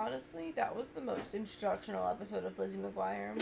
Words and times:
Honestly, 0.00 0.52
that 0.56 0.74
was 0.74 0.88
the 0.88 1.00
most 1.02 1.34
instructional 1.34 2.08
episode 2.08 2.46
of 2.46 2.58
Lizzie 2.58 2.78
McGuire. 2.78 3.38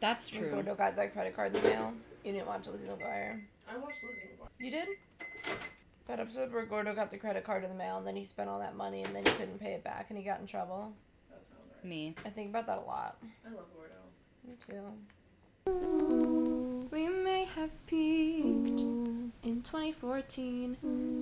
That's 0.00 0.28
true. 0.28 0.50
Gordo 0.50 0.74
got 0.74 0.96
that 0.96 1.12
credit 1.12 1.36
card 1.36 1.54
in 1.54 1.62
the 1.62 1.68
mail. 1.68 1.92
You 2.24 2.32
didn't 2.32 2.48
watch 2.48 2.66
Lizzie 2.66 2.86
McGuire. 2.86 3.40
I 3.68 3.76
watched 3.76 4.02
Lizzie 4.02 4.30
McGuire. 4.34 4.48
You 4.58 4.70
did? 4.72 4.88
That 6.08 6.18
episode 6.18 6.52
where 6.52 6.66
Gordo 6.66 6.92
got 6.92 7.12
the 7.12 7.18
credit 7.18 7.44
card 7.44 7.62
in 7.62 7.70
the 7.70 7.76
mail 7.76 7.98
and 7.98 8.06
then 8.06 8.16
he 8.16 8.24
spent 8.24 8.50
all 8.50 8.58
that 8.58 8.74
money 8.74 9.04
and 9.04 9.14
then 9.14 9.24
he 9.24 9.30
couldn't 9.30 9.60
pay 9.60 9.74
it 9.74 9.84
back 9.84 10.06
and 10.08 10.18
he 10.18 10.24
got 10.24 10.40
in 10.40 10.46
trouble. 10.48 10.92
That 11.30 11.44
sounds 11.44 11.70
right. 11.76 11.84
Me. 11.88 12.16
I 12.24 12.30
think 12.30 12.50
about 12.50 12.66
that 12.66 12.78
a 12.78 12.80
lot. 12.80 13.18
I 13.46 13.50
love 13.54 13.66
Gordo. 13.72 13.94
Me 14.44 14.54
too. 14.66 14.82
We 16.90 17.08
may 17.08 17.44
have 17.44 17.70
peaked 17.86 18.80
in 19.44 19.62
2014, 19.62 20.76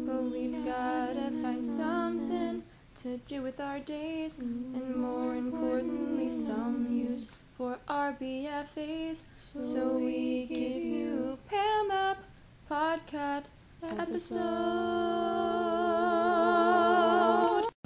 but 0.07 0.23
we've 0.23 0.65
gotta 0.65 1.30
find 1.43 1.69
something 1.69 2.62
to 2.99 3.19
do 3.27 3.43
with 3.43 3.61
our 3.61 3.79
days, 3.79 4.39
and 4.39 4.96
more 4.96 5.35
importantly, 5.35 6.31
some 6.31 6.89
use 6.91 7.32
for 7.57 7.79
our 7.89 8.13
BFAs. 8.13 9.22
So 9.36 9.99
we 9.99 10.46
give 10.46 10.82
you 10.82 11.39
Pam 11.49 11.91
Up 11.91 12.19
Podcast 12.71 13.45
episode. 13.82 14.39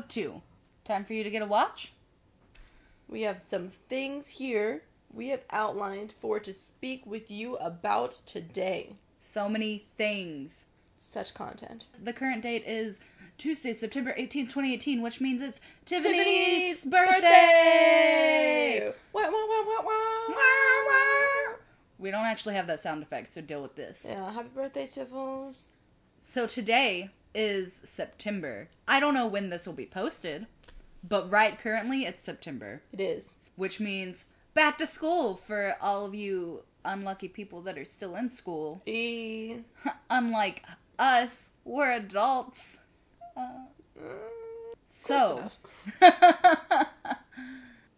Two. 0.09 0.43
Time 0.85 1.05
for 1.05 1.13
you 1.13 1.23
to 1.23 1.31
get 1.31 1.43
a 1.43 1.47
watch? 1.47 1.93
We 3.09 3.23
have 3.23 3.41
some 3.41 3.69
things 3.89 4.29
here 4.29 4.83
we 5.13 5.29
have 5.29 5.43
outlined 5.51 6.15
for 6.21 6.41
to 6.41 6.53
speak 6.53 7.05
with 7.05 7.31
you 7.31 7.57
about 7.57 8.19
today. 8.25 8.97
So 9.19 9.49
many 9.49 9.85
things. 9.99 10.67
Such 11.05 11.35
content. 11.35 11.87
The 12.03 12.13
current 12.13 12.43
date 12.43 12.65
is 12.65 13.01
Tuesday, 13.37 13.75
September 13.75 14.15
18th, 14.17 14.49
2018, 14.51 15.03
which 15.03 15.21
means 15.21 15.43
it's 15.43 15.61
Tiffany's, 15.85 16.25
Tiffany's 16.25 16.85
birthday! 16.85 18.93
Wah, 19.13 19.23
wah, 19.23 19.31
wah, 19.31 19.83
wah. 19.85 21.55
We 21.99 22.11
don't 22.11 22.25
actually 22.25 22.55
have 22.55 22.67
that 22.69 22.81
sound 22.81 23.03
effect, 23.03 23.33
so 23.33 23.41
deal 23.41 23.63
with 23.63 23.77
this. 23.77 24.07
Yeah, 24.09 24.33
happy 24.33 24.49
birthday, 24.55 24.87
Tiffles. 24.87 25.67
So 26.21 26.47
today 26.47 27.11
is 27.35 27.81
September. 27.85 28.69
I 28.87 29.01
don't 29.01 29.15
know 29.15 29.27
when 29.27 29.51
this 29.51 29.67
will 29.67 29.75
be 29.75 29.87
posted, 29.87 30.47
but 31.07 31.31
right 31.31 31.59
currently 31.59 32.05
it's 32.05 32.23
September, 32.23 32.83
It 32.93 33.01
is. 33.01 33.35
which 33.57 33.81
means 33.81 34.27
back 34.55 34.79
to 34.79 34.87
school 34.87 35.37
for 35.37 35.77
all 35.81 36.05
of 36.07 36.15
you 36.15 36.63
unlucky 36.85 37.29
people 37.29 37.61
that 37.63 37.79
are 37.79 37.85
still 37.85 38.15
in 38.17 38.29
school. 38.29 38.83
E. 38.87 39.59
Unlike 40.11 40.63
us, 40.99 41.51
we're 41.65 41.93
adults. 41.93 42.79
Uh, 43.37 43.65
so, 44.87 45.51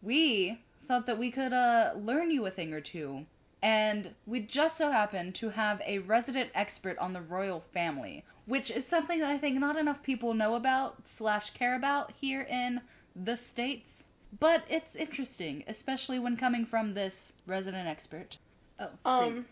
we 0.02 0.60
thought 0.86 1.06
that 1.06 1.18
we 1.18 1.30
could 1.30 1.52
uh, 1.52 1.92
learn 1.96 2.30
you 2.30 2.46
a 2.46 2.50
thing 2.50 2.72
or 2.72 2.80
two. 2.80 3.26
And 3.62 4.10
we 4.26 4.40
just 4.40 4.76
so 4.76 4.90
happen 4.90 5.32
to 5.34 5.50
have 5.50 5.80
a 5.86 6.00
resident 6.00 6.50
expert 6.54 6.98
on 6.98 7.14
the 7.14 7.22
royal 7.22 7.60
family, 7.60 8.24
which 8.44 8.70
is 8.70 8.86
something 8.86 9.20
that 9.20 9.30
I 9.30 9.38
think 9.38 9.58
not 9.58 9.76
enough 9.76 10.02
people 10.02 10.34
know 10.34 10.54
about 10.54 11.08
slash 11.08 11.50
care 11.50 11.74
about 11.74 12.12
here 12.20 12.42
in 12.42 12.82
the 13.16 13.38
States. 13.38 14.04
But 14.38 14.64
it's 14.68 14.96
interesting, 14.96 15.64
especially 15.66 16.18
when 16.18 16.36
coming 16.36 16.66
from 16.66 16.92
this 16.92 17.32
resident 17.46 17.88
expert. 17.88 18.36
Oh, 18.78 18.88
Um. 19.04 19.46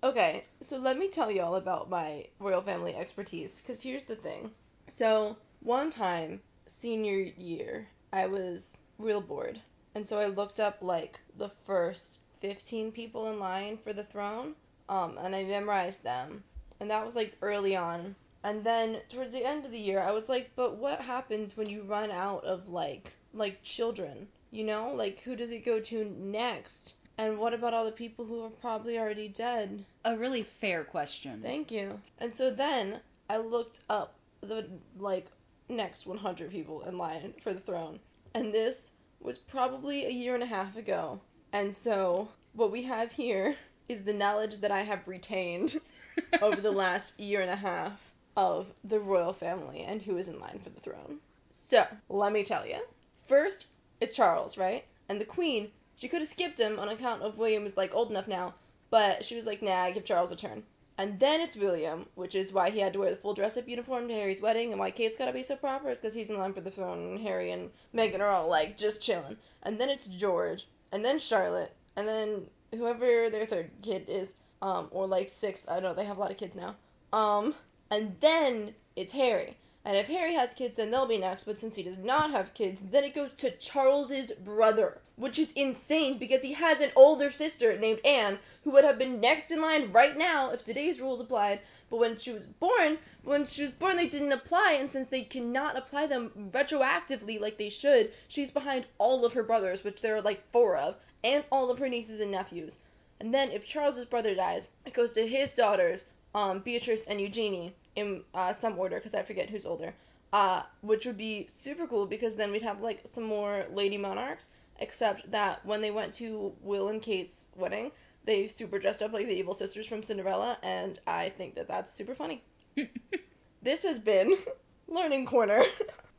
Okay, 0.00 0.44
so 0.60 0.78
let 0.78 0.96
me 0.96 1.08
tell 1.08 1.28
y'all 1.28 1.56
about 1.56 1.90
my 1.90 2.26
royal 2.38 2.62
family 2.62 2.94
expertise. 2.94 3.60
Because 3.60 3.82
here's 3.82 4.04
the 4.04 4.14
thing. 4.14 4.52
So, 4.88 5.38
one 5.60 5.90
time, 5.90 6.40
senior 6.68 7.18
year, 7.36 7.88
I 8.12 8.26
was 8.26 8.78
real 8.98 9.20
bored. 9.20 9.60
And 9.96 10.06
so 10.06 10.18
I 10.20 10.26
looked 10.26 10.60
up, 10.60 10.78
like, 10.82 11.18
the 11.36 11.48
first 11.48 12.20
15 12.40 12.92
people 12.92 13.28
in 13.28 13.40
line 13.40 13.76
for 13.76 13.92
the 13.92 14.04
throne. 14.04 14.54
Um, 14.88 15.18
and 15.18 15.34
I 15.34 15.42
memorized 15.42 16.04
them. 16.04 16.44
And 16.78 16.88
that 16.90 17.04
was, 17.04 17.16
like, 17.16 17.36
early 17.42 17.74
on. 17.74 18.14
And 18.44 18.62
then, 18.62 19.00
towards 19.08 19.32
the 19.32 19.44
end 19.44 19.64
of 19.64 19.72
the 19.72 19.80
year, 19.80 19.98
I 19.98 20.12
was 20.12 20.28
like, 20.28 20.52
but 20.54 20.76
what 20.76 21.00
happens 21.00 21.56
when 21.56 21.68
you 21.68 21.82
run 21.82 22.12
out 22.12 22.44
of, 22.44 22.68
like, 22.68 23.14
like, 23.34 23.64
children? 23.64 24.28
You 24.52 24.62
know? 24.62 24.92
Like, 24.94 25.22
who 25.22 25.34
does 25.34 25.50
it 25.50 25.64
go 25.64 25.80
to 25.80 26.04
next? 26.04 26.94
And 27.18 27.38
what 27.38 27.52
about 27.52 27.74
all 27.74 27.84
the 27.84 27.90
people 27.90 28.24
who 28.24 28.44
are 28.44 28.50
probably 28.50 28.96
already 28.96 29.28
dead? 29.28 29.84
a 30.04 30.16
really 30.16 30.42
fair 30.42 30.84
question. 30.84 31.40
Thank 31.42 31.70
you. 31.70 32.00
And 32.18 32.34
so 32.34 32.50
then 32.50 33.00
I 33.28 33.36
looked 33.36 33.80
up 33.90 34.14
the 34.40 34.66
like 34.98 35.26
next 35.68 36.06
100 36.06 36.50
people 36.50 36.82
in 36.82 36.96
line 36.96 37.34
for 37.42 37.52
the 37.52 37.60
throne. 37.60 37.98
And 38.34 38.54
this 38.54 38.92
was 39.20 39.36
probably 39.36 40.06
a 40.06 40.10
year 40.10 40.34
and 40.34 40.42
a 40.42 40.46
half 40.46 40.76
ago. 40.76 41.20
And 41.52 41.74
so 41.74 42.28
what 42.54 42.70
we 42.70 42.84
have 42.84 43.12
here 43.12 43.56
is 43.88 44.04
the 44.04 44.14
knowledge 44.14 44.58
that 44.58 44.70
I 44.70 44.82
have 44.82 45.06
retained 45.06 45.80
over 46.42 46.60
the 46.60 46.72
last 46.72 47.18
year 47.18 47.40
and 47.40 47.50
a 47.50 47.56
half 47.56 48.12
of 48.36 48.72
the 48.84 49.00
royal 49.00 49.32
family 49.32 49.80
and 49.82 50.02
who 50.02 50.16
is 50.16 50.28
in 50.28 50.38
line 50.38 50.60
for 50.62 50.70
the 50.70 50.80
throne. 50.80 51.18
So, 51.50 51.86
let 52.08 52.32
me 52.32 52.44
tell 52.44 52.66
you. 52.66 52.80
First, 53.26 53.66
it's 54.00 54.14
Charles, 54.14 54.56
right? 54.56 54.84
And 55.08 55.20
the 55.20 55.24
queen, 55.24 55.72
she 55.98 56.08
could 56.08 56.20
have 56.20 56.30
skipped 56.30 56.60
him 56.60 56.78
on 56.78 56.88
account 56.88 57.22
of 57.22 57.36
William 57.36 57.66
is 57.66 57.76
like 57.76 57.94
old 57.94 58.08
enough 58.08 58.28
now, 58.28 58.54
but 58.88 59.24
she 59.24 59.36
was 59.36 59.46
like, 59.46 59.60
nah, 59.60 59.90
give 59.90 60.04
Charles 60.04 60.30
a 60.30 60.36
turn. 60.36 60.62
And 60.96 61.20
then 61.20 61.40
it's 61.40 61.56
William, 61.56 62.06
which 62.14 62.34
is 62.34 62.52
why 62.52 62.70
he 62.70 62.80
had 62.80 62.92
to 62.92 63.00
wear 63.00 63.10
the 63.10 63.16
full 63.16 63.34
dress 63.34 63.56
up 63.56 63.68
uniform 63.68 64.08
to 64.08 64.14
Harry's 64.14 64.40
wedding, 64.40 64.70
and 64.70 64.78
why 64.78 64.92
Kate's 64.92 65.16
gotta 65.16 65.32
be 65.32 65.42
so 65.42 65.56
proper 65.56 65.90
is 65.90 65.98
because 65.98 66.14
he's 66.14 66.30
in 66.30 66.38
line 66.38 66.54
for 66.54 66.60
the 66.60 66.70
throne, 66.70 66.98
and 66.98 67.20
Harry 67.20 67.50
and 67.50 67.70
Meghan 67.94 68.20
are 68.20 68.28
all 68.28 68.48
like 68.48 68.78
just 68.78 69.02
chilling. 69.02 69.36
And 69.62 69.80
then 69.80 69.88
it's 69.88 70.06
George, 70.06 70.68
and 70.90 71.04
then 71.04 71.18
Charlotte, 71.18 71.74
and 71.96 72.06
then 72.06 72.46
whoever 72.72 73.28
their 73.28 73.46
third 73.46 73.70
kid 73.82 74.06
is, 74.08 74.34
um, 74.62 74.88
or 74.90 75.06
like 75.06 75.30
sixth, 75.30 75.68
I 75.68 75.74
don't 75.74 75.82
know, 75.82 75.94
they 75.94 76.04
have 76.04 76.16
a 76.16 76.20
lot 76.20 76.30
of 76.30 76.36
kids 76.36 76.56
now. 76.56 76.76
Um, 77.12 77.54
and 77.90 78.16
then 78.20 78.74
it's 78.96 79.12
Harry. 79.12 79.56
And 79.88 79.96
if 79.96 80.08
Harry 80.08 80.34
has 80.34 80.52
kids, 80.52 80.76
then 80.76 80.90
they'll 80.90 81.06
be 81.06 81.16
next. 81.16 81.44
But 81.44 81.58
since 81.58 81.76
he 81.76 81.82
does 81.82 81.96
not 81.96 82.30
have 82.30 82.52
kids, 82.52 82.78
then 82.90 83.04
it 83.04 83.14
goes 83.14 83.32
to 83.38 83.56
Charles's 83.56 84.32
brother, 84.32 84.98
which 85.16 85.38
is 85.38 85.50
insane 85.52 86.18
because 86.18 86.42
he 86.42 86.52
has 86.52 86.82
an 86.82 86.90
older 86.94 87.30
sister 87.30 87.78
named 87.78 88.00
Anne 88.04 88.38
who 88.64 88.70
would 88.72 88.84
have 88.84 88.98
been 88.98 89.18
next 89.18 89.50
in 89.50 89.62
line 89.62 89.90
right 89.90 90.14
now 90.14 90.50
if 90.50 90.62
today's 90.62 91.00
rules 91.00 91.22
applied. 91.22 91.60
But 91.88 92.00
when 92.00 92.18
she 92.18 92.30
was 92.30 92.44
born, 92.44 92.98
when 93.24 93.46
she 93.46 93.62
was 93.62 93.70
born, 93.70 93.96
they 93.96 94.06
didn't 94.06 94.32
apply, 94.32 94.76
and 94.78 94.90
since 94.90 95.08
they 95.08 95.22
cannot 95.22 95.74
apply 95.74 96.06
them 96.06 96.50
retroactively 96.52 97.40
like 97.40 97.56
they 97.56 97.70
should, 97.70 98.12
she's 98.28 98.50
behind 98.50 98.84
all 98.98 99.24
of 99.24 99.32
her 99.32 99.42
brothers, 99.42 99.84
which 99.84 100.02
there 100.02 100.14
are 100.16 100.20
like 100.20 100.52
four 100.52 100.76
of, 100.76 100.96
and 101.24 101.44
all 101.50 101.70
of 101.70 101.78
her 101.78 101.88
nieces 101.88 102.20
and 102.20 102.30
nephews. 102.30 102.80
And 103.18 103.32
then 103.32 103.50
if 103.52 103.64
Charles's 103.64 104.04
brother 104.04 104.34
dies, 104.34 104.68
it 104.84 104.92
goes 104.92 105.12
to 105.12 105.26
his 105.26 105.54
daughters, 105.54 106.04
um, 106.34 106.58
Beatrice 106.58 107.06
and 107.06 107.22
Eugenie, 107.22 107.74
in 107.98 108.22
uh, 108.32 108.52
some 108.52 108.78
order 108.78 108.96
because 108.96 109.14
I 109.14 109.22
forget 109.22 109.50
who's 109.50 109.66
older. 109.66 109.94
Uh, 110.32 110.62
which 110.82 111.06
would 111.06 111.16
be 111.16 111.46
super 111.48 111.86
cool 111.86 112.06
because 112.06 112.36
then 112.36 112.52
we'd 112.52 112.62
have 112.62 112.82
like 112.82 113.02
some 113.10 113.24
more 113.24 113.66
lady 113.72 113.96
monarchs. 113.96 114.50
Except 114.80 115.32
that 115.32 115.66
when 115.66 115.80
they 115.80 115.90
went 115.90 116.14
to 116.14 116.52
Will 116.62 116.88
and 116.88 117.02
Kate's 117.02 117.46
wedding, 117.56 117.90
they 118.24 118.46
super 118.46 118.78
dressed 118.78 119.02
up 119.02 119.12
like 119.12 119.26
the 119.26 119.36
evil 119.36 119.54
sisters 119.54 119.88
from 119.88 120.04
Cinderella, 120.04 120.58
and 120.62 121.00
I 121.04 121.30
think 121.30 121.56
that 121.56 121.66
that's 121.66 121.92
super 121.92 122.14
funny. 122.14 122.44
this 123.62 123.82
has 123.82 123.98
been 123.98 124.36
Learning 124.88 125.26
Corner. 125.26 125.64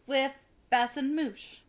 With 0.07 0.33
Bass 0.69 0.97
and 0.97 1.15
Moosh. 1.15 1.59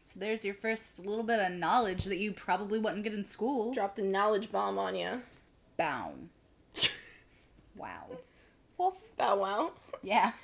So 0.00 0.18
there's 0.18 0.44
your 0.44 0.54
first 0.54 0.98
little 0.98 1.22
bit 1.22 1.38
of 1.38 1.52
knowledge 1.52 2.06
that 2.06 2.18
you 2.18 2.32
probably 2.32 2.78
wouldn't 2.78 3.04
get 3.04 3.12
in 3.14 3.22
school. 3.22 3.72
Dropped 3.72 3.98
a 3.98 4.04
knowledge 4.04 4.50
bomb 4.50 4.78
on 4.78 4.96
you. 4.96 5.22
Bow. 5.76 6.14
Wow. 7.74 8.18
Wolf. 8.82 9.16
Bow 9.16 9.36
wow. 9.36 9.70
Yeah. 10.02 10.32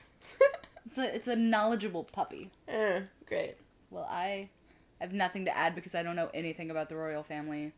It's 0.87 0.97
a 0.97 1.15
it's 1.15 1.29
a 1.29 1.37
knowledgeable 1.37 2.05
puppy. 2.05 2.51
Eh, 2.67 3.03
great. 3.27 3.57
Well, 3.91 4.09
I 4.09 4.49
have 5.03 5.13
nothing 5.13 5.45
to 5.45 5.55
add 5.55 5.75
because 5.75 5.95
I 5.95 6.03
don't 6.03 6.17
know 6.17 6.31
anything 6.33 6.71
about 6.71 6.89
the 6.89 6.97
royal 6.97 7.23
family. 7.23 7.73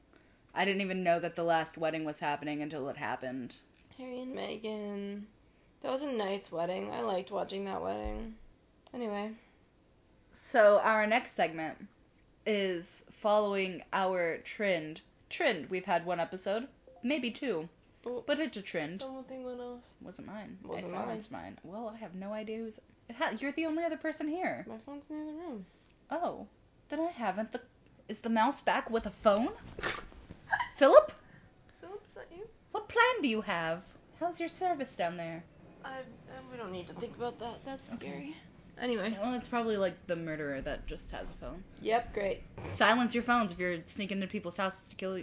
I 0.54 0.64
didn't 0.64 0.82
even 0.82 1.02
know 1.02 1.18
that 1.18 1.34
the 1.34 1.42
last 1.42 1.76
wedding 1.76 2.04
was 2.04 2.20
happening 2.20 2.62
until 2.62 2.88
it 2.88 2.96
happened. 2.96 3.56
Harry 3.98 4.20
and 4.20 4.36
Meghan. 4.36 5.22
That 5.80 5.90
was 5.90 6.02
a 6.02 6.12
nice 6.12 6.52
wedding. 6.52 6.92
I 6.92 7.00
liked 7.00 7.32
watching 7.32 7.64
that 7.64 7.82
wedding. 7.82 8.34
Anyway. 8.94 9.32
So 10.30 10.78
our 10.84 11.04
next 11.04 11.32
segment 11.32 11.88
is 12.46 13.04
following 13.10 13.82
our 13.92 14.38
trend. 14.44 15.00
Trend. 15.30 15.68
We've 15.68 15.86
had 15.86 16.06
one 16.06 16.20
episode, 16.20 16.68
maybe 17.02 17.32
two, 17.32 17.68
But 18.02 18.26
but 18.26 18.38
it's 18.38 18.56
a 18.56 18.62
trend. 18.62 19.00
someone 19.00 19.24
thing 19.24 19.44
went 19.44 19.60
off. 19.60 19.82
Wasn't 20.00 20.26
mine. 20.26 20.58
Wasn't 20.64 20.94
I 20.94 21.06
mine. 21.06 21.16
it's 21.16 21.30
mine. 21.30 21.58
Well, 21.62 21.92
I 21.94 21.98
have 21.98 22.14
no 22.14 22.32
idea 22.32 22.58
who's. 22.58 22.78
It 23.08 23.16
ha- 23.16 23.32
you're 23.38 23.52
the 23.52 23.66
only 23.66 23.84
other 23.84 23.96
person 23.96 24.28
here. 24.28 24.64
My 24.68 24.78
phone's 24.78 25.08
in 25.10 25.16
the 25.16 25.22
other 25.22 25.32
room. 25.38 25.66
Oh, 26.10 26.46
then 26.88 27.00
I 27.00 27.10
haven't. 27.10 27.52
The 27.52 27.60
is 28.08 28.22
the 28.22 28.30
mouse 28.30 28.60
back 28.60 28.90
with 28.90 29.06
a 29.06 29.10
phone? 29.10 29.50
Philip, 30.76 31.12
Philip, 31.80 32.02
is 32.06 32.14
that 32.14 32.26
you? 32.34 32.46
what 32.72 32.88
plan 32.88 33.22
do 33.22 33.28
you 33.28 33.42
have? 33.42 33.82
How's 34.18 34.40
your 34.40 34.48
service 34.48 34.94
down 34.96 35.16
there? 35.16 35.44
I, 35.84 35.88
I 35.98 36.00
we 36.50 36.56
don't 36.56 36.72
need 36.72 36.88
to 36.88 36.94
think 36.94 37.16
about 37.16 37.38
that. 37.40 37.64
That's 37.64 37.92
Okay. 37.94 38.06
scary. 38.06 38.36
Anyway. 38.80 39.16
Well, 39.20 39.34
it's 39.34 39.46
probably 39.48 39.76
like 39.76 40.06
the 40.06 40.16
murderer 40.16 40.62
that 40.62 40.86
just 40.86 41.10
has 41.12 41.28
a 41.28 41.32
phone. 41.44 41.64
Yep, 41.82 42.14
great. 42.14 42.42
Silence 42.64 43.12
your 43.14 43.22
phones 43.22 43.52
if 43.52 43.58
you're 43.58 43.76
sneaking 43.84 44.18
into 44.18 44.26
people's 44.28 44.56
houses 44.56 44.88
to 44.88 44.96
kill 44.96 45.20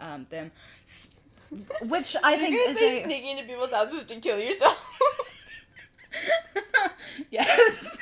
um, 0.00 0.26
them. 0.28 0.52
S- 0.86 1.08
Which 1.82 2.16
I 2.22 2.36
think 2.36 2.54
You're 2.54 2.70
is 2.70 2.76
gonna 2.76 2.78
say 2.78 3.00
a 3.00 3.04
sneaking 3.04 3.38
into 3.38 3.42
people's 3.44 3.72
houses 3.72 4.04
to 4.04 4.16
kill 4.16 4.38
yourself. 4.38 4.78
yes. 7.30 7.98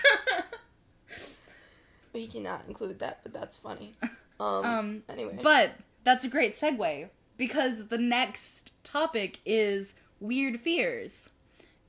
we 2.12 2.26
cannot 2.26 2.64
include 2.68 2.98
that, 2.98 3.20
but 3.22 3.32
that's 3.32 3.56
funny. 3.56 3.94
Um, 4.40 4.64
um, 4.64 5.02
anyway. 5.08 5.36
but 5.42 5.72
that's 6.04 6.22
a 6.22 6.28
great 6.28 6.54
segue 6.54 7.08
because 7.36 7.88
the 7.88 7.98
next 7.98 8.70
topic 8.84 9.40
is 9.44 9.94
weird 10.20 10.60
fears. 10.60 11.30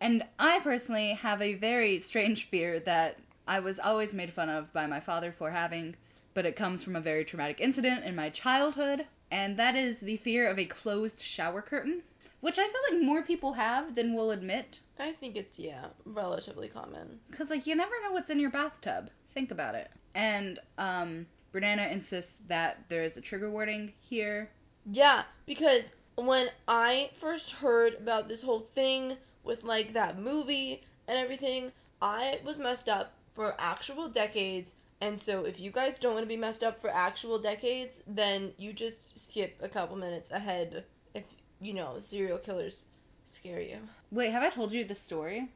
And 0.01 0.23
I 0.39 0.57
personally 0.57 1.13
have 1.13 1.43
a 1.43 1.53
very 1.53 1.99
strange 1.99 2.49
fear 2.49 2.79
that 2.79 3.19
I 3.47 3.59
was 3.59 3.79
always 3.79 4.15
made 4.15 4.33
fun 4.33 4.49
of 4.49 4.73
by 4.73 4.87
my 4.87 4.99
father 4.99 5.31
for 5.31 5.51
having, 5.51 5.95
but 6.33 6.47
it 6.47 6.55
comes 6.55 6.83
from 6.83 6.95
a 6.95 7.01
very 7.01 7.23
traumatic 7.23 7.61
incident 7.61 8.03
in 8.03 8.15
my 8.15 8.31
childhood, 8.31 9.05
and 9.31 9.57
that 9.57 9.75
is 9.75 10.01
the 10.01 10.17
fear 10.17 10.49
of 10.49 10.59
a 10.59 10.65
closed 10.65 11.21
shower 11.21 11.61
curtain, 11.61 12.03
which 12.41 12.57
I 12.57 12.67
feel 12.67 12.81
like 12.95 13.03
more 13.03 13.21
people 13.23 13.53
have 13.53 13.95
than 13.95 14.13
will 14.13 14.31
admit. 14.31 14.79
I 14.99 15.11
think 15.13 15.35
it's 15.35 15.59
yeah, 15.59 15.87
relatively 16.05 16.67
common. 16.67 17.19
Because, 17.29 17.49
like, 17.49 17.67
you 17.67 17.75
never 17.75 17.93
know 18.03 18.11
what's 18.11 18.29
in 18.29 18.39
your 18.39 18.49
bathtub. 18.49 19.09
Think 19.31 19.51
about 19.51 19.75
it. 19.75 19.89
And, 20.15 20.59
um, 20.77 21.27
Brianna 21.53 21.91
insists 21.91 22.39
that 22.47 22.85
there 22.89 23.03
is 23.03 23.17
a 23.17 23.21
trigger 23.21 23.49
warning 23.49 23.93
here. 23.99 24.49
Yeah, 24.85 25.23
because 25.45 25.93
when 26.15 26.49
I 26.67 27.11
first 27.19 27.53
heard 27.53 27.95
about 27.95 28.29
this 28.29 28.43
whole 28.43 28.59
thing 28.59 29.17
with 29.43 29.63
like 29.63 29.93
that 29.93 30.19
movie 30.19 30.83
and 31.07 31.17
everything, 31.17 31.71
I 32.01 32.39
was 32.43 32.57
messed 32.57 32.89
up 32.89 33.13
for 33.33 33.55
actual 33.57 34.09
decades. 34.09 34.73
And 35.01 35.19
so 35.19 35.45
if 35.45 35.59
you 35.59 35.71
guys 35.71 35.97
don't 35.97 36.13
want 36.13 36.23
to 36.23 36.29
be 36.29 36.35
messed 36.37 36.63
up 36.63 36.81
for 36.81 36.89
actual 36.89 37.39
decades, 37.39 38.03
then 38.05 38.51
you 38.57 38.73
just 38.73 39.17
skip 39.17 39.57
a 39.61 39.69
couple 39.69 39.95
minutes 39.95 40.31
ahead 40.31 40.83
if 41.13 41.23
you 41.61 41.73
know 41.73 41.99
serial 41.99 42.37
killers 42.37 42.87
scare 43.25 43.61
you. 43.61 43.77
Wait, 44.11 44.31
have 44.31 44.43
I 44.43 44.49
told 44.49 44.73
you 44.73 44.83
this 44.83 44.99
story? 44.99 45.49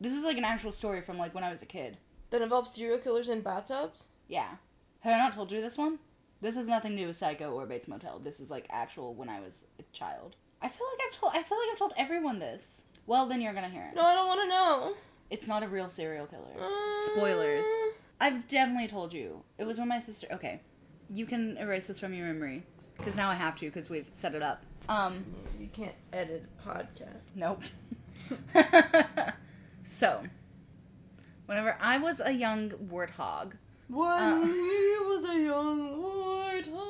This 0.00 0.12
is 0.14 0.24
like 0.24 0.36
an 0.36 0.44
actual 0.44 0.72
story 0.72 1.00
from 1.00 1.18
like 1.18 1.34
when 1.34 1.44
I 1.44 1.50
was 1.50 1.62
a 1.62 1.66
kid. 1.66 1.98
That 2.30 2.42
involves 2.42 2.72
serial 2.72 2.98
killers 2.98 3.28
in 3.28 3.40
bathtubs? 3.40 4.06
Yeah. 4.26 4.56
Have 5.00 5.14
I 5.14 5.18
not 5.18 5.34
told 5.34 5.52
you 5.52 5.60
this 5.60 5.78
one? 5.78 5.98
This 6.40 6.56
has 6.56 6.68
nothing 6.68 6.92
to 6.92 6.98
do 6.98 7.06
with 7.06 7.16
Psycho 7.16 7.52
or 7.52 7.66
Bates 7.66 7.88
Motel. 7.88 8.18
This 8.18 8.40
is 8.40 8.50
like 8.50 8.66
actual 8.70 9.14
when 9.14 9.28
I 9.28 9.40
was 9.40 9.64
a 9.78 9.82
child. 9.92 10.36
I 10.60 10.68
feel 10.68 10.86
like 10.92 11.06
I've 11.06 11.18
told 11.18 11.32
I 11.34 11.42
feel 11.42 11.58
like 11.58 11.68
I've 11.72 11.78
told 11.78 11.92
everyone 11.96 12.38
this. 12.38 12.82
Well, 13.06 13.26
then 13.26 13.40
you're 13.40 13.54
gonna 13.54 13.68
hear 13.70 13.88
it. 13.90 13.96
No, 13.96 14.02
I 14.02 14.14
don't 14.14 14.26
want 14.26 14.42
to 14.42 14.48
know. 14.48 14.94
It's 15.30 15.46
not 15.46 15.62
a 15.62 15.68
real 15.68 15.90
serial 15.90 16.26
killer. 16.26 16.54
Uh, 16.60 17.06
Spoilers. 17.06 17.66
I've 18.20 18.48
definitely 18.48 18.88
told 18.88 19.12
you. 19.12 19.42
It 19.58 19.64
was 19.64 19.78
when 19.78 19.88
my 19.88 20.00
sister. 20.00 20.26
Okay, 20.32 20.60
you 21.10 21.26
can 21.26 21.56
erase 21.58 21.86
this 21.86 22.00
from 22.00 22.12
your 22.14 22.26
memory 22.26 22.64
because 22.96 23.14
now 23.16 23.28
I 23.30 23.34
have 23.34 23.56
to 23.56 23.66
because 23.66 23.88
we've 23.88 24.08
set 24.12 24.34
it 24.34 24.42
up. 24.42 24.62
Um, 24.88 25.24
You 25.60 25.68
can't 25.68 25.94
edit 26.12 26.44
a 26.64 26.68
podcast. 26.68 27.20
nope. 27.34 27.62
so, 29.84 30.22
whenever 31.46 31.76
I 31.80 31.98
was 31.98 32.20
a 32.24 32.32
young 32.32 32.70
warthog, 32.70 33.52
When 33.88 34.06
Uh. 34.10 34.44
he 34.44 34.96
was 35.04 35.24
a 35.24 35.38
young 35.40 36.02
warthog. 36.02 36.84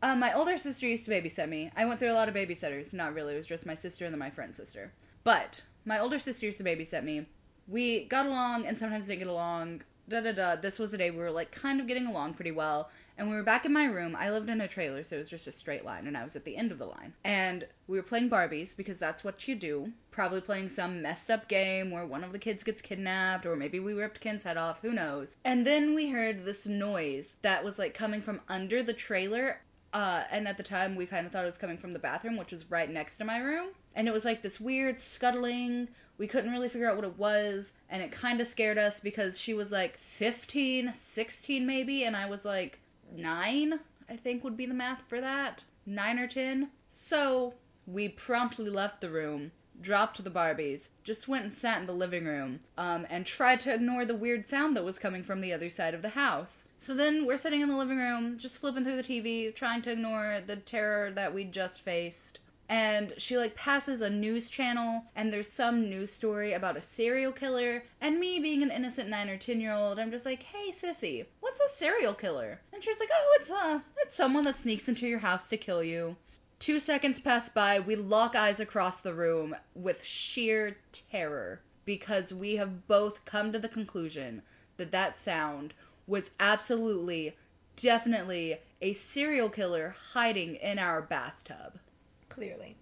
Uh, 0.00 0.14
my 0.14 0.32
older 0.32 0.56
sister 0.58 0.86
used 0.86 1.04
to 1.06 1.10
babysit 1.10 1.48
me. 1.48 1.70
I 1.76 1.84
went 1.84 1.98
through 1.98 2.12
a 2.12 2.14
lot 2.14 2.28
of 2.28 2.34
babysitters. 2.34 2.92
Not 2.92 3.14
really. 3.14 3.34
It 3.34 3.38
was 3.38 3.46
just 3.46 3.66
my 3.66 3.74
sister 3.74 4.04
and 4.04 4.14
then 4.14 4.18
my 4.20 4.30
friend's 4.30 4.56
sister. 4.56 4.92
But 5.24 5.60
my 5.84 5.98
older 5.98 6.20
sister 6.20 6.46
used 6.46 6.58
to 6.58 6.64
babysit 6.64 7.02
me. 7.02 7.26
We 7.68 8.04
got 8.04 8.26
along 8.26 8.66
and 8.66 8.76
sometimes 8.76 9.06
didn't 9.06 9.20
get 9.20 9.28
along. 9.28 9.82
Da 10.08 10.20
da 10.20 10.32
da. 10.32 10.56
This 10.56 10.78
was 10.78 10.94
a 10.94 10.98
day 10.98 11.10
we 11.10 11.18
were 11.18 11.30
like 11.30 11.52
kind 11.52 11.80
of 11.80 11.86
getting 11.86 12.06
along 12.06 12.34
pretty 12.34 12.50
well. 12.50 12.90
And 13.18 13.28
we 13.28 13.34
were 13.34 13.42
back 13.42 13.66
in 13.66 13.72
my 13.72 13.84
room. 13.84 14.16
I 14.16 14.30
lived 14.30 14.48
in 14.48 14.60
a 14.60 14.68
trailer, 14.68 15.02
so 15.02 15.16
it 15.16 15.18
was 15.18 15.28
just 15.28 15.48
a 15.48 15.52
straight 15.52 15.84
line, 15.84 16.06
and 16.06 16.16
I 16.16 16.22
was 16.22 16.36
at 16.36 16.44
the 16.44 16.56
end 16.56 16.70
of 16.70 16.78
the 16.78 16.86
line. 16.86 17.14
And 17.24 17.66
we 17.88 17.96
were 17.96 18.04
playing 18.04 18.30
Barbies 18.30 18.76
because 18.76 19.00
that's 19.00 19.24
what 19.24 19.48
you 19.48 19.56
do. 19.56 19.92
Probably 20.12 20.40
playing 20.40 20.68
some 20.68 21.02
messed 21.02 21.28
up 21.28 21.48
game 21.48 21.90
where 21.90 22.06
one 22.06 22.22
of 22.22 22.30
the 22.30 22.38
kids 22.38 22.62
gets 22.62 22.80
kidnapped, 22.80 23.44
or 23.44 23.56
maybe 23.56 23.80
we 23.80 23.92
ripped 23.92 24.20
Ken's 24.20 24.44
head 24.44 24.56
off. 24.56 24.82
Who 24.82 24.92
knows? 24.92 25.36
And 25.44 25.66
then 25.66 25.96
we 25.96 26.10
heard 26.10 26.44
this 26.44 26.64
noise 26.64 27.34
that 27.42 27.64
was 27.64 27.76
like 27.76 27.92
coming 27.92 28.20
from 28.20 28.40
under 28.48 28.84
the 28.84 28.94
trailer 28.94 29.62
uh, 29.92 30.24
and 30.30 30.46
at 30.46 30.56
the 30.56 30.62
time, 30.62 30.96
we 30.96 31.06
kind 31.06 31.26
of 31.26 31.32
thought 31.32 31.44
it 31.44 31.46
was 31.46 31.58
coming 31.58 31.78
from 31.78 31.92
the 31.92 31.98
bathroom, 31.98 32.36
which 32.36 32.52
was 32.52 32.70
right 32.70 32.90
next 32.90 33.16
to 33.18 33.24
my 33.24 33.38
room. 33.38 33.68
And 33.98 34.06
it 34.06 34.12
was 34.14 34.24
like 34.24 34.42
this 34.42 34.60
weird 34.60 35.00
scuttling. 35.00 35.88
We 36.18 36.28
couldn't 36.28 36.52
really 36.52 36.68
figure 36.68 36.88
out 36.88 36.94
what 36.94 37.04
it 37.04 37.18
was. 37.18 37.72
And 37.90 38.00
it 38.00 38.12
kind 38.12 38.40
of 38.40 38.46
scared 38.46 38.78
us 38.78 39.00
because 39.00 39.40
she 39.40 39.54
was 39.54 39.72
like 39.72 39.98
15, 39.98 40.92
16 40.94 41.66
maybe. 41.66 42.04
And 42.04 42.14
I 42.14 42.28
was 42.30 42.44
like 42.44 42.78
9, 43.12 43.80
I 44.08 44.16
think 44.16 44.44
would 44.44 44.56
be 44.56 44.66
the 44.66 44.72
math 44.72 45.02
for 45.08 45.20
that. 45.20 45.64
9 45.84 46.18
or 46.20 46.28
10. 46.28 46.68
So 46.88 47.54
we 47.88 48.08
promptly 48.08 48.70
left 48.70 49.00
the 49.00 49.10
room, 49.10 49.50
dropped 49.80 50.22
the 50.22 50.30
Barbies, 50.30 50.90
just 51.02 51.26
went 51.26 51.42
and 51.42 51.52
sat 51.52 51.80
in 51.80 51.86
the 51.88 51.92
living 51.92 52.24
room, 52.24 52.60
um, 52.76 53.04
and 53.10 53.26
tried 53.26 53.60
to 53.62 53.74
ignore 53.74 54.04
the 54.04 54.14
weird 54.14 54.46
sound 54.46 54.76
that 54.76 54.84
was 54.84 55.00
coming 55.00 55.24
from 55.24 55.40
the 55.40 55.52
other 55.52 55.70
side 55.70 55.94
of 55.94 56.02
the 56.02 56.10
house. 56.10 56.66
So 56.76 56.94
then 56.94 57.26
we're 57.26 57.36
sitting 57.36 57.62
in 57.62 57.68
the 57.68 57.76
living 57.76 57.98
room, 57.98 58.38
just 58.38 58.60
flipping 58.60 58.84
through 58.84 58.96
the 58.96 59.02
TV, 59.02 59.52
trying 59.52 59.82
to 59.82 59.90
ignore 59.90 60.40
the 60.46 60.56
terror 60.56 61.10
that 61.10 61.34
we 61.34 61.42
just 61.42 61.80
faced. 61.80 62.38
And 62.68 63.14
she 63.16 63.38
like 63.38 63.54
passes 63.54 64.00
a 64.00 64.10
news 64.10 64.50
channel, 64.50 65.04
and 65.16 65.32
there's 65.32 65.50
some 65.50 65.88
news 65.88 66.12
story 66.12 66.52
about 66.52 66.76
a 66.76 66.82
serial 66.82 67.32
killer. 67.32 67.84
And 68.00 68.20
me 68.20 68.38
being 68.38 68.62
an 68.62 68.70
innocent 68.70 69.08
nine 69.08 69.30
or 69.30 69.38
ten 69.38 69.60
year 69.60 69.72
old, 69.72 69.98
I'm 69.98 70.10
just 70.10 70.26
like, 70.26 70.42
"Hey, 70.42 70.70
sissy, 70.70 71.24
what's 71.40 71.60
a 71.60 71.68
serial 71.68 72.14
killer?" 72.14 72.60
And 72.72 72.84
she's 72.84 73.00
like, 73.00 73.10
"Oh, 73.12 73.36
it's 73.40 73.50
uh, 73.50 73.80
it's 73.98 74.14
someone 74.14 74.44
that 74.44 74.56
sneaks 74.56 74.88
into 74.88 75.06
your 75.06 75.20
house 75.20 75.48
to 75.48 75.56
kill 75.56 75.82
you." 75.82 76.16
Two 76.58 76.80
seconds 76.80 77.20
pass 77.20 77.48
by, 77.48 77.78
we 77.78 77.94
lock 77.94 78.34
eyes 78.34 78.58
across 78.58 79.00
the 79.00 79.14
room 79.14 79.54
with 79.74 80.04
sheer 80.04 80.76
terror 80.92 81.60
because 81.84 82.34
we 82.34 82.56
have 82.56 82.88
both 82.88 83.24
come 83.24 83.52
to 83.52 83.60
the 83.60 83.68
conclusion 83.68 84.42
that 84.76 84.90
that 84.90 85.14
sound 85.14 85.72
was 86.06 86.32
absolutely, 86.40 87.36
definitely 87.76 88.58
a 88.82 88.92
serial 88.92 89.48
killer 89.48 89.94
hiding 90.12 90.56
in 90.56 90.78
our 90.80 91.00
bathtub. 91.00 91.78
Clearly. 92.28 92.76